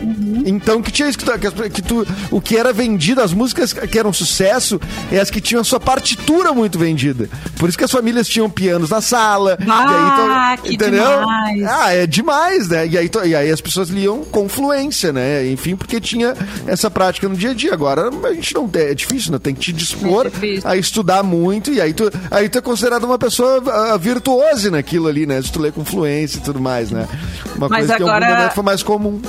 [0.45, 4.11] Então que tinha isso que, que, tu, o que era vendido, as músicas que eram
[4.13, 4.79] sucesso,
[5.11, 7.29] é as que tinham a sua partitura muito vendida.
[7.57, 9.57] Por isso que as famílias tinham pianos na sala.
[9.67, 11.19] Ah, que aí, tu- entendeu?
[11.19, 11.63] demais.
[11.63, 12.87] Ah, é demais, né?
[12.87, 15.47] E aí, e aí as pessoas liam com fluência, né?
[15.49, 16.33] Enfim, porque tinha
[16.67, 17.73] essa prática no dia a dia.
[17.73, 19.39] Agora a gente não tem, é difícil, né?
[19.39, 20.31] Tem que te dispor É
[20.63, 23.61] a estudar muito e aí tu, aí tu é considerado uma pessoa
[23.93, 25.41] ah, virtuose naquilo ali, né?
[25.41, 27.07] Se tu lê com fluência e tudo mais, né?
[27.55, 29.21] Uma Mas coisa que em algum agora- momento foi mais comum.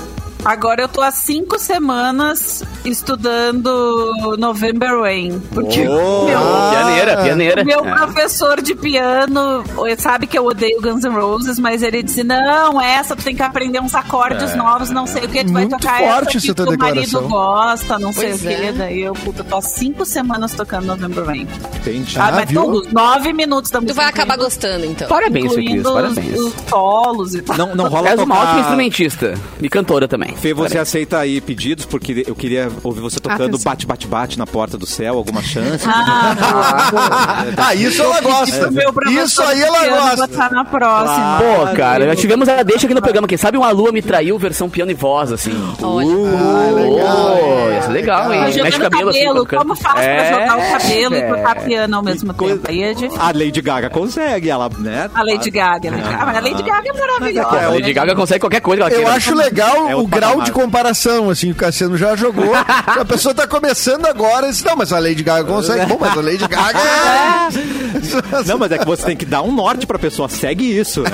[0.45, 5.41] Agora eu tô há cinco semanas estudando November Rain.
[5.53, 6.39] Porque Oh, meu,
[6.71, 7.63] pianeira, pianeira.
[7.63, 7.91] o meu É.
[7.95, 9.65] professor de piano
[9.99, 13.43] sabe que eu odeio Guns N' Roses, mas ele disse: não, essa tu tem que
[13.43, 16.63] aprender uns acordes novos, não sei o que, tu vai Muito tocar forte essa que
[16.63, 18.55] o marido gosta, não sei Pois o que.
[18.55, 18.73] é.
[18.73, 21.49] Daí eu, puta, tô há cinco semanas tocando November Rain.
[21.77, 22.19] Entendi.
[22.19, 24.01] Ah, Ah, mas todos, nove minutos da Tu música.
[24.01, 25.09] vai acabar gostando, então.
[25.09, 26.39] Parabéns, Cris, Incluindo os, parabéns.
[26.39, 27.57] os solos e tal.
[27.57, 30.34] Não, não rola És uma tocar- ótima instrumentista e cantora também.
[30.41, 31.85] Fê, você aceita aí pedidos?
[31.87, 33.65] Porque eu queria ouvir você tocando Atenção.
[33.65, 35.17] bate, bate, bate na porta do céu.
[35.17, 35.85] Alguma chance?
[35.89, 37.45] Ah.
[37.57, 38.71] Ah, isso ela gosta.
[39.11, 40.27] Isso aí ela gosta.
[40.27, 41.39] botar na próxima.
[41.39, 43.27] Pô, cara, já tivemos a deixa aqui no programa.
[43.27, 45.53] Quem sabe uma lua me traiu versão piano e voz, assim.
[45.83, 46.09] Olha.
[46.09, 47.37] Ah, legal.
[47.39, 48.41] Pô, ia ser legal, hein?
[48.43, 49.59] Mexe jogando o cabelo, assim, cabelo, tocando.
[49.61, 51.29] como faz pra É, jogar o cabelo e é.
[51.29, 52.61] tocar piano ao mesmo tempo?
[52.69, 53.21] Aí é difícil.
[53.23, 55.11] A Lady Gaga consegue, ela, né?
[55.15, 56.27] A Lady Gaga, a Lady Gaga.
[56.27, 57.49] Mas a Lady Gaga é maravilhosa.
[57.49, 60.43] A Lady Gaga consegue qualquer coisa que ela Eu acho legal É o outro grau
[60.43, 62.53] de comparação, assim, o Cassiano já jogou.
[62.55, 65.87] a pessoa tá começando agora e diz, não, mas a Lady Gaga consegue.
[65.87, 68.45] Bom, mas a Lady Gaga é...
[68.47, 70.29] Não, mas é que você tem que dar um norte pra pessoa.
[70.29, 71.03] Segue isso.
[71.03, 71.11] né?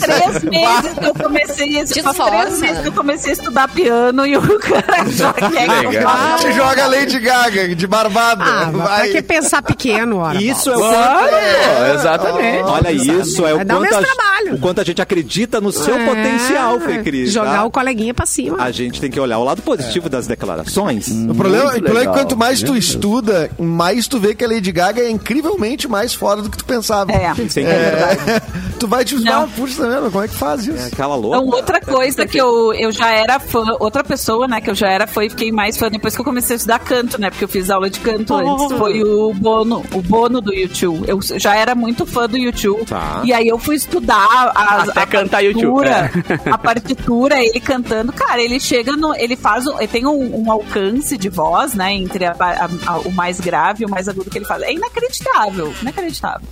[0.00, 4.26] Três meses que eu comecei, Te faz três meses que eu comecei a estudar piano
[4.26, 6.38] e o cara faça.
[6.38, 8.44] Você joga Lady Gaga de barbada.
[8.44, 9.10] Ah, vai.
[9.10, 10.40] pra que pensar pequeno, ora?
[10.40, 11.94] Isso é o quanto...
[11.94, 12.62] exatamente.
[12.64, 14.54] Olha, isso é o quanto, mesmo a, trabalho.
[14.54, 17.32] o quanto a gente acredita no seu É, potencial, Fê Cris.
[17.32, 17.64] Jogar tá?
[17.64, 18.56] o coleguinha pra cima.
[18.62, 21.08] A gente tem que olhar o lado positivo das declarações.
[21.08, 22.14] O problema, Muito o problema é que legal.
[22.14, 26.42] quanto mais tu estuda, mais tu vê que a Lady Gaga é incrivelmente mais fora
[26.42, 27.10] do que tu pensava.
[27.12, 27.34] É.
[27.48, 28.40] Sim, É,
[28.78, 29.44] tu vai te Não.
[29.44, 30.10] ah, puxa, tá vendo?
[30.10, 30.86] Como é que faz É isso?
[30.92, 31.38] aquela louca.
[31.38, 34.88] Então, outra coisa que eu, eu já era fã, outra pessoa, né, que eu já
[34.88, 37.44] era fã e fiquei mais fã depois que eu comecei a estudar canto, né, porque
[37.44, 41.04] eu fiz aula de canto antes, foi o Bono, o Bono do YouTube.
[41.08, 42.84] Eu já era muito fã do YouTube.
[42.84, 43.22] Tá.
[43.24, 46.10] E aí eu fui estudar as, Até a cantar YouTube, partitura,
[46.46, 51.16] a partitura, ele cantando, cara, ele chega no, ele faz, ele tem um, um alcance
[51.16, 54.38] de voz, né, entre a- a- a- o mais grave e o mais agudo que
[54.38, 54.62] ele faz.
[54.62, 56.46] É inacreditável, inacreditável.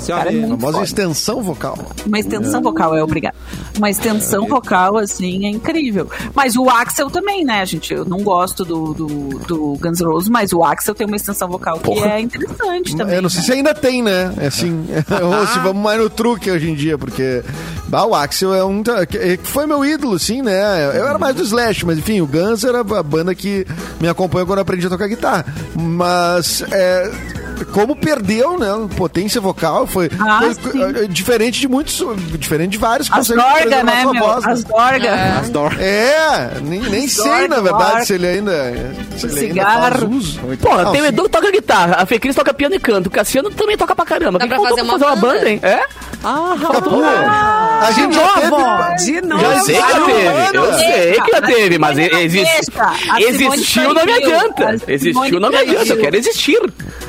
[0.00, 0.84] Senhora, cara, é A muito famosa foda.
[0.84, 1.78] extensão vocal.
[2.06, 3.34] Uma extensão vocal, é obrigado.
[3.76, 6.08] Uma extensão vocal, assim, é incrível.
[6.34, 7.92] Mas o Axel também, né, gente?
[7.92, 9.06] Eu não gosto do, do,
[9.46, 13.16] do Guns N' Roses, mas o Axel tem uma extensão vocal que é interessante também.
[13.16, 13.46] eu não sei né?
[13.46, 14.34] se ainda tem, né?
[14.38, 14.86] É Assim,
[15.22, 17.42] ou se vamos mais no truque hoje em dia, porque
[17.88, 18.82] bah, o Axel é um.
[18.82, 20.86] que- que Foi meu ídolo, assim, né?
[20.96, 23.66] Eu era mais do Slash, mas enfim, o Guns era a banda que
[24.00, 25.44] me acompanhou quando eu aprendi a tocar guitarra.
[25.74, 26.62] Mas.
[26.70, 27.10] É,
[27.66, 28.68] como perdeu, né?
[28.96, 30.82] Potência vocal foi, Ah, foi, sim.
[30.82, 32.02] eh, diferente de muitos,
[32.38, 34.14] diferente de vários As Dorga, né, meu?
[34.14, 34.52] voz, né?
[34.52, 35.14] As Dorga.
[35.40, 38.52] As Dor- É, nem, nem sei, na verdade, se ele ainda.
[39.16, 40.10] Se ele ainda faz Cigarro.
[40.16, 40.40] uso.
[40.62, 41.06] Não, tem o.
[41.06, 43.94] Edu que toca guitarra, a Fê Cris toca piano e canto, o Cassiano também toca
[43.94, 44.38] pra caramba.
[44.38, 45.34] Dá pra fazer uma fazer uma banda?
[45.38, 45.60] banda, hein?
[45.62, 45.80] É?
[46.24, 49.44] Ah, Capu, a gente De já teve- novo, de novo.
[49.44, 52.72] Eu sei que já teve, eu sei que já teve, mas existe,
[53.18, 54.76] existiu não me adianta.
[54.88, 56.58] Existiu não me adianta, eu quero existir.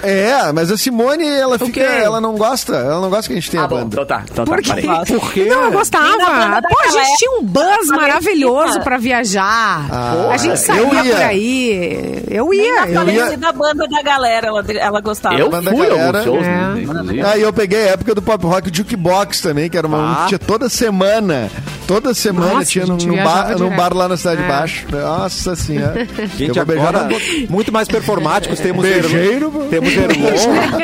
[0.04, 1.80] É, mas a Simone, ela fica.
[1.82, 2.76] Ela não gosta.
[2.76, 3.88] Ela não gosta que a gente tenha Ah, bom, banda.
[3.94, 4.72] então tá, então tá, Por quê?
[5.08, 5.46] Por quê?
[5.46, 6.62] Não, eu gostava.
[6.62, 9.88] Pô, a gente tinha um buzz maravilhoso pra viajar.
[9.92, 11.16] Ah, a gente eu saía ia.
[11.16, 12.24] por aí.
[12.30, 12.88] Eu ia.
[12.88, 15.36] Eu ia- falecida banda da galera, ela, ela gostava.
[15.36, 16.24] Eu banda fui galera.
[16.24, 17.32] shows, É.
[17.32, 20.24] Aí eu peguei a época do pop rock jukebox também, que era uma.
[20.24, 20.26] Ah.
[20.28, 21.50] Tinha toda semana.
[21.88, 24.48] Toda semana Nossa, tinha num, num bar, num bar lá na Cidade É.
[24.48, 24.86] Baixa.
[24.92, 26.08] Nossa senhora.
[26.38, 28.60] Gente, eu vou beijar agora, na muito mais performáticos.
[28.60, 29.92] Temos Beijeiro, Erlon, temos
[30.30, 30.80] Erlon.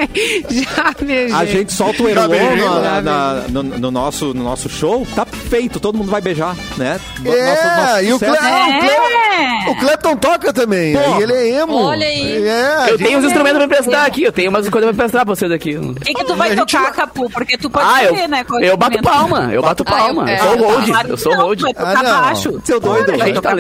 [0.50, 1.36] Já beijei.
[1.36, 4.70] A gente solta o Já Erlon beijei, na- já na- no, no nosso, no nosso
[4.70, 7.00] show, tá feito, todo mundo vai beijar, né?
[7.26, 9.70] É, e o sucesso- Cle- Ah, o Cle- É.
[9.70, 10.94] O Clepton toca também.
[10.96, 11.20] Pô.
[11.20, 11.76] E ele é emo.
[11.76, 12.48] Olha aí.
[12.48, 15.26] É, Eu gente- tenho os instrumentos pra emprestar aqui, eu tenho umas coisas pra emprestar
[15.26, 15.76] pra vocês aqui.
[15.76, 17.30] O que, que tu vai A gente tocar, vai- Capu?
[17.30, 18.44] Porque tu pode Ah, eu, ver, né?
[18.44, 20.30] qual eu bato palma, eu bato Ah, eu- palma.
[20.30, 20.38] Eu é.
[20.38, 21.36] sou road, Claro eu sou.
[21.36, 22.36] Vai Ah, não.
[22.64, 23.56] Seu doido, Vai tocar.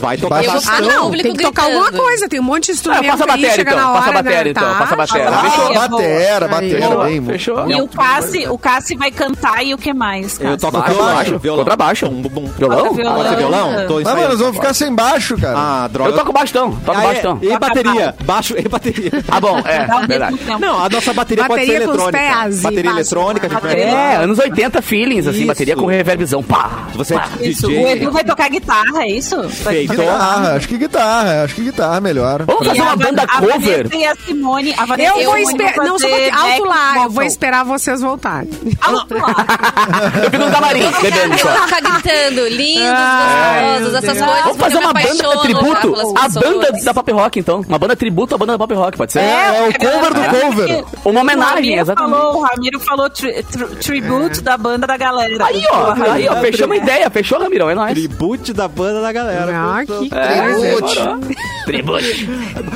[0.00, 0.52] Vai tocar Eu.
[0.66, 3.26] Ah, não, Tem que tocar alguma coisa, tem um monte de Ah, instrumento passa a
[3.26, 4.50] aí, bateria chega então, na passa a bateria né?
[4.50, 4.74] então, Tá?
[4.78, 5.27] passa a bateria.
[5.36, 5.74] Ah, Fechou?
[5.74, 6.50] Batera, Aí.
[6.50, 7.04] batera Fechou?
[7.04, 7.22] bem.
[7.24, 7.70] Fechou?
[7.70, 10.38] E o Cassi, o Cassi vai cantar e o que mais?
[10.40, 10.58] Eu Cassi?
[10.58, 11.58] toco Baixo, violão, baixo, violão.
[11.58, 12.08] contrabaixo.
[12.08, 12.46] Bum, bum.
[12.58, 12.94] Violão?
[12.94, 13.14] Violão.
[13.16, 13.86] Pode ser violão?
[13.86, 15.54] Tô Mas, mano, nós vamos ficar sem baixo, cara.
[15.58, 16.10] Ah, droga.
[16.10, 17.46] Eu toco baixo então, toco Ah, baixo é.
[17.46, 18.14] E bateria?
[18.24, 19.10] Baixo e bateria.
[19.30, 20.38] Ah, bom, é, verdade.
[20.60, 22.18] Não, a nossa bateria, pode ser eletrônica.
[22.62, 26.42] bateria eletrônica, a gente vai É, anos 80 feelings, assim, bateria com reverbzão.
[26.42, 26.86] Pá!
[26.94, 27.92] Você é Isso, o DJ.
[27.92, 29.48] Edu vai tocar guitarra, é isso?
[29.48, 29.90] Feito.
[29.90, 30.08] guitarra.
[30.18, 32.42] Guitarra, acho que guitarra, acho que guitarra é melhor.
[32.44, 33.88] Vamos fazer uma a banda Van- a cover?
[33.88, 34.74] Vanessa e a Simone.
[34.78, 35.76] A Vanessa Eu e a vou esperar.
[35.76, 36.34] Não, só um pouquinho.
[36.38, 37.04] Alto back lá.
[37.04, 38.50] Eu vou esperar vocês voltarem.
[38.80, 39.34] Alto lá.
[40.24, 41.48] Eu fico no camarim, bebendo só.
[41.66, 44.42] Ficar gritando, lindos, Ai, gostosos, essas coisas.
[44.42, 46.34] Vamos fazer porque eu uma banda tributo pessoas.
[46.34, 47.60] banda da Pop Rock, então.
[47.68, 49.20] Uma banda tributo à banda da Pop Rock, pode ser?
[49.20, 50.28] É, é o cover do É.
[50.28, 50.84] cover.
[51.04, 52.12] Uma O homenagem, Ramiro exatamente.
[52.14, 55.44] falou, o Ramiro falou tri- tri- tribute da banda da galera.
[55.46, 57.92] Aí, ó, aí, ó, fechamos a ideia, fechou, Ramirão, é nóis.
[57.94, 59.52] Tribute da banda da galera.
[59.54, 60.94] Ah, que É, Tribute.
[60.94, 61.20] demorou.
[61.64, 62.28] Tribute.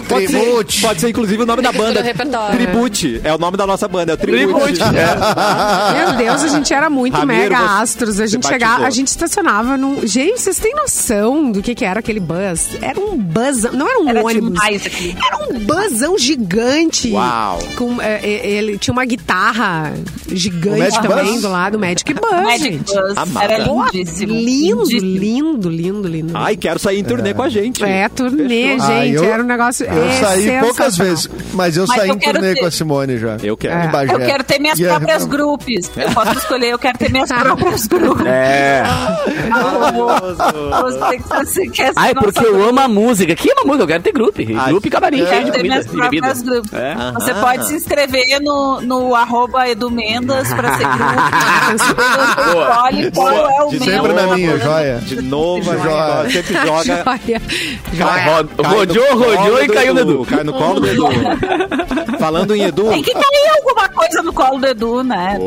[0.08, 0.80] Pode ser, Tribute.
[0.82, 2.02] pode ser, inclusive, o nome da Tributo banda.
[2.32, 2.66] Do repertório.
[2.66, 3.20] Tribute.
[3.24, 4.64] É o nome da nossa banda, é o Tribute.
[4.64, 4.82] Tribute.
[5.02, 6.04] É.
[6.04, 8.20] Meu Deus, a gente era muito Ramiro, mega astros.
[8.20, 10.06] A gente chegava, a gente estacionava num.
[10.06, 12.68] Gente, vocês têm noção do que, que era aquele bus?
[12.80, 14.60] Era um bus, não era um Era ônibus.
[14.62, 17.10] Era um busão gigante.
[17.12, 17.58] Uau.
[17.76, 19.92] Com, é, é, ele tinha uma guitarra
[20.28, 21.42] gigante também Bus?
[21.42, 22.94] do lado, o Magic Bus, Magic gente.
[22.94, 23.16] Bus.
[23.16, 23.52] Amada.
[23.52, 24.32] Era Pô, lindíssimo.
[24.32, 25.18] lindo, lindíssimo.
[25.18, 26.32] lindo, lindo, lindo.
[26.36, 27.84] Ai, quero sair em turnê com a gente.
[27.84, 29.14] É, turnê, Ah, gente.
[29.16, 32.54] eu- era um negócio Eu saí poucas vezes, mas eu Mas saí eu em turnê
[32.54, 33.36] ter- com a Simone já.
[33.42, 33.74] Eu quero.
[33.74, 34.04] É.
[34.14, 35.90] Eu quero ter minhas E é- próprias grupos.
[35.96, 38.26] Eu posso escolher, eu quero ter minhas próprias grupos.
[38.26, 38.82] É.
[40.82, 43.34] Você, você quer ser Ai, porque eu amo a música.
[43.34, 43.82] Que ama música?
[43.84, 44.32] Eu quero ter grupo.
[44.68, 46.08] Grupo e camarim cheio de comida minhas e bebida.
[46.10, 46.72] próprias grupos.
[46.72, 46.94] É.
[47.14, 51.12] Você pode se inscrever no, no arroba Edu Mendas pra ser grupo.
[51.78, 51.92] Você
[52.62, 53.80] escolhe qual é o meu.
[53.80, 54.98] Sempre na minha, joia.
[54.98, 56.28] De novo, a Joia.
[56.30, 57.04] gente sempre joga.
[57.92, 58.24] Joia.
[58.62, 60.26] Ro- Rodeou, rodeou e caiu no Edu.
[60.26, 61.06] Cai no colo do Edu.
[62.18, 62.88] Falando em Edu.
[62.88, 65.38] Tem que cair alguma coisa no colo do Edu, né?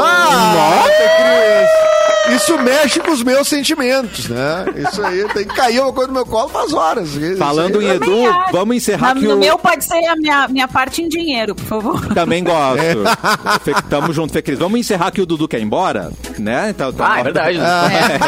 [0.00, 1.95] Ah, Cris.
[2.34, 4.64] Isso mexe com os meus sentimentos, né?
[4.76, 7.10] Isso aí tem que cair uma coisa no meu colo faz horas.
[7.38, 8.52] Falando em Edu, também acho.
[8.52, 9.38] vamos encerrar que no o...
[9.38, 12.06] meu pode ser a minha, minha parte em dinheiro, por favor.
[12.14, 12.76] Também gosto.
[13.62, 14.58] Fe- Tamo junto, Fê Cris.
[14.58, 16.70] Vamos encerrar que o Dudu quer ir embora, né?
[16.70, 17.58] Então, tá Ah, é verdade.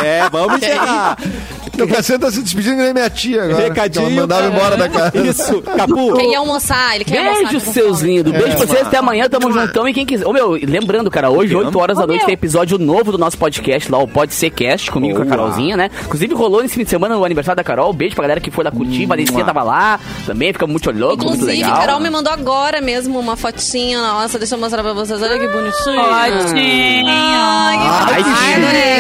[0.05, 1.17] É, vamos encerrar.
[1.79, 3.63] Meu cacete tá se despedindo que nem minha tia agora.
[3.63, 4.11] Recadinho.
[4.11, 4.55] mandava cara.
[4.55, 5.13] embora da casa.
[5.19, 6.15] Isso, Capu.
[6.17, 7.51] Quer ir almoçar, ele quer almoçar.
[7.51, 8.33] Beijo, seus lindos.
[8.33, 8.87] Beijo pra vocês.
[8.87, 9.29] Até amanhã.
[9.29, 9.89] Tamo juntão.
[9.89, 10.27] E quem quiser.
[10.27, 13.91] Ô, meu, lembrando, cara, hoje, 8 horas da noite, tem episódio novo do nosso podcast
[13.91, 15.27] lá, o Pode Ser Cast, comigo com a.
[15.27, 15.91] Carolzinha, né?
[16.05, 17.93] Inclusive, rolou nesse fim de semana o aniversário da Carol.
[17.93, 19.07] Beijo pra galera que foi lá curtir.
[19.07, 20.53] Valencia tava lá também.
[20.53, 21.79] Fica muito louco, muito Inclusive, legal.
[21.79, 24.01] Carol me mandou agora mesmo uma fotinha.
[24.01, 25.21] Nossa, deixa eu mostrar pra vocês.
[25.23, 26.03] Olha que bonitinho.
[26.49, 27.09] Fotinho.
[27.09, 28.98] Ai, Ai, que Ai,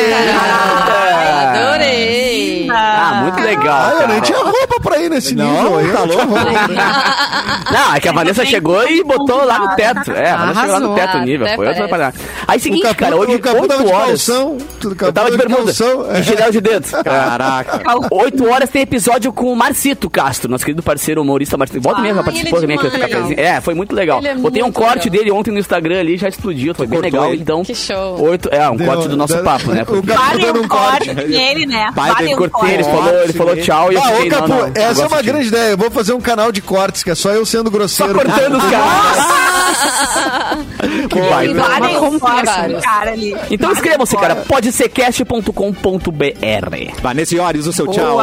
[3.71, 3.99] Ah, muito legal.
[3.99, 4.68] Ah, eu nem cara.
[4.79, 5.87] Roupa pra ir nesse Não, nível aí.
[5.93, 6.35] tá tinha louco?
[7.73, 10.13] Não, é que a Vanessa chegou e botou lá no teto.
[10.13, 11.47] É, a Vanessa chegou lá no teto o nível.
[11.55, 12.15] Foi outra parada.
[12.47, 14.09] Aí, O seguinte, Capu, cara, hoje, o Capu tava 8 de horas.
[14.09, 14.59] calção.
[15.01, 16.91] Eu tava de bermuda e chinelo de dedos.
[16.91, 17.83] Caraca.
[18.11, 21.81] 8 horas tem episódio com o Marcito Castro, nosso querido parceiro humorista Marcito.
[21.81, 23.39] Volta mesmo, participou é também aqui do cafezinho.
[23.41, 24.21] É, foi muito legal.
[24.25, 25.19] É Botei um corte legal.
[25.25, 27.35] dele ontem no Instagram ali, já explodiu, foi bem legal.
[27.35, 28.21] Então, Que show.
[28.23, 29.85] Oito, é, um Deu- corte do nosso deu- papo, né?
[29.85, 31.07] Vale um um corte.
[31.15, 31.91] corte nele, né?
[31.95, 32.97] Pai, Vale um cortei, ele corte.
[32.97, 35.49] falou, ele falou tchau e eu Ah, fiquei, não, Capu, não, essa é uma grande
[35.49, 35.71] ideia.
[35.73, 38.15] Eu vou fazer um canal de cortes, que é só eu sendo Só grosseiro.
[38.15, 39.69] cortando os caras.
[41.09, 42.83] que um corte, Vários.
[42.85, 43.37] cara ali.
[43.51, 44.35] Então inscrevam-se, um cara.
[44.37, 44.49] corte.
[44.49, 48.19] Podsercast.com.br Vanessa Iores, o seu tchau.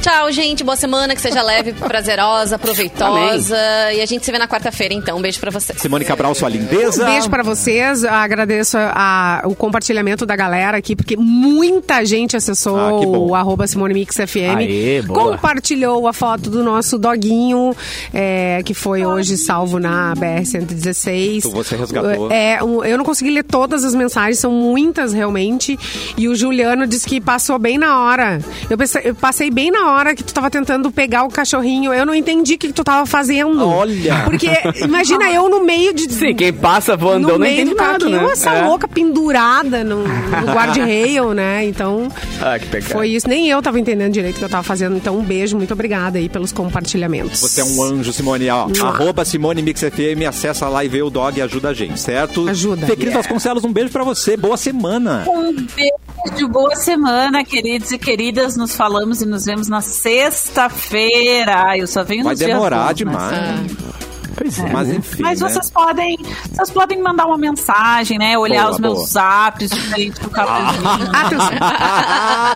[0.00, 0.64] Tchau, gente.
[0.64, 3.56] Boa semana, que seja leve, prazerosa, proveitosa.
[3.92, 5.18] E a gente se vê na quarta-feira, então.
[5.18, 5.78] Um beijo pra vocês.
[5.80, 7.04] Simone Cabral, sua lindeza.
[7.04, 8.04] Beijo pra vocês.
[8.04, 13.94] Agradeço a- o compartilhamento da galera aqui, porque muita gente acessou Ah, o arroba Simone
[13.94, 14.56] Mix FM.
[14.56, 15.36] Aê, boa.
[15.64, 17.74] Compartilhou a foto do nosso doguinho,
[18.14, 21.42] é, que foi hoje salvo na BR-116.
[21.42, 22.30] Tu- você resgatou.
[22.30, 25.78] É, um- eu não consegui ler todas as mensagens, são muitas realmente.
[26.16, 28.40] E o Juliano disse que passou bem na hora.
[28.70, 31.92] Eu, pensei- eu passei bem na hora que tu tava tentando pegar o cachorrinho.
[31.92, 33.66] Eu não entendi o que, que tu tava fazendo.
[33.68, 34.22] Olha.
[34.24, 34.48] Porque
[34.82, 36.10] imagina eu no meio de.
[36.10, 38.24] Sim, quem passa voando no não meio entende nada, né?
[38.32, 38.62] essa É.
[38.62, 41.66] louca pendurada no, no guarda-rail, né?
[41.66, 42.08] Então,
[42.40, 42.92] Ah, que pecado.
[42.92, 43.28] foi isso.
[43.28, 44.96] Nem eu tava entendendo direito o que eu tava fazendo.
[44.96, 47.40] Então, um beijo, muito obrigada aí pelos compartilhamentos.
[47.40, 48.48] Você é um anjo, Simone.
[48.50, 51.98] Ó, arroba Simone Mix FM, acessa lá e vê o dog e ajuda a gente,
[52.00, 52.48] certo?
[52.48, 52.86] Ajuda.
[52.86, 54.36] Fê Cris Vasconcelos, um beijo pra você.
[54.36, 55.24] Boa semana.
[55.28, 58.56] Um beijo, boa semana, queridos e queridas.
[58.56, 61.64] Nos falamos e nos vemos na sexta-feira.
[61.68, 63.30] Ai, Eu só venho Vai demorar bons, demais.
[63.32, 64.00] Mas,
[64.36, 64.70] Pois é.
[64.72, 65.22] Mas enfim.
[65.22, 65.48] mas né?
[65.48, 66.16] vocês podem,
[66.52, 68.38] vocês podem mandar uma mensagem, né?
[68.38, 69.06] Olhar Boa, os meus boa.
[69.06, 70.88] zaps diferentes do capuzinho.
[71.12, 71.50] Atenção.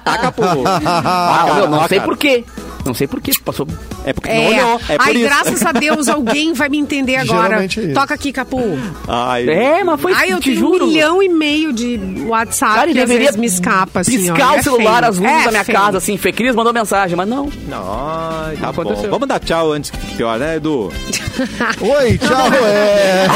[0.04, 0.42] tá, Capu.
[0.66, 2.44] Ah, não Ah, sei por quê.
[2.84, 3.32] Não sei por quê.
[3.44, 3.66] Passou.
[4.04, 4.48] É porque não É.
[4.48, 4.80] olhou.
[4.88, 5.24] É por Ai, isso.
[5.24, 7.44] graças a Deus, alguém vai me entender agora.
[7.48, 7.92] Geralmente é.
[7.92, 8.60] Toca aqui, Capu.
[9.08, 9.48] Ai.
[9.48, 10.84] É, mas foi Ai, eu te tenho juro.
[10.84, 14.52] um milhão e meio de WhatsApp Cara, que às vezes me escapa, assim, piscar ó.
[14.52, 15.10] o É celular, feio.
[15.10, 15.78] as luzes É da minha feio.
[15.78, 16.16] casa, assim.
[16.16, 17.48] Fê Cris mandou mensagem, mas não.
[17.72, 18.82] Ai, tá bom.
[18.82, 19.10] Aconteceu.
[19.10, 20.92] Vamos dar tchau antes que pior, né, Edu?
[21.80, 22.44] Oi, tchau.
[22.64, 23.26] É...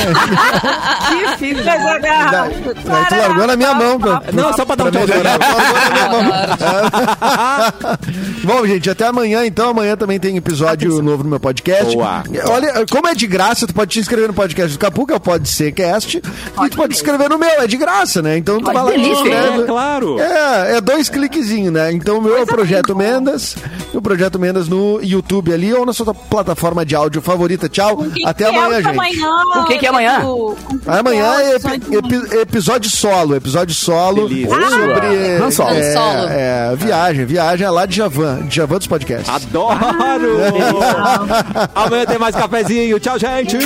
[1.09, 3.99] Que filho da- Aí tu largou na minha mão.
[3.99, 5.03] Pra, Não, só pra dar um mão.
[8.45, 9.38] Bom, gente, até amanhã.
[9.47, 11.95] Então, amanhã também tem episódio novo no meu podcast.
[11.95, 12.23] Boa.
[12.51, 15.17] Olha, como é de graça, tu pode te inscrever no podcast do Capu, que é
[15.17, 16.19] o Pode Ser Cast.
[16.19, 18.37] E tu pode se inscrever no meu, é de graça, né?
[18.37, 19.63] Então tu Ai, vai lá e te delícia, inscreve.
[19.63, 20.21] É, claro.
[20.21, 21.93] É, é dois cliquezinhos, né?
[21.93, 23.57] Então o meu é o Projeto Mendas,
[23.93, 27.69] o Projeto Mendas no YouTube ali ou na sua plataforma de áudio favorita.
[27.69, 28.89] Tchau, até que é amanhã, o gente.
[28.99, 30.21] Amanhã, Com quem que é amanhã?
[30.21, 34.49] Que Amanhã o é episódio epi- epi- episódio solo, episódio solo Delícia.
[34.51, 35.71] sobre Solo.
[35.71, 36.29] é, Solo.
[36.29, 39.28] é, viagem, viagem é lá de Javan, de Javan dos podcasts.
[39.29, 40.39] Adoro!
[41.75, 42.99] Amanhã tem mais cafezinho.
[42.99, 43.59] Tchau, gente!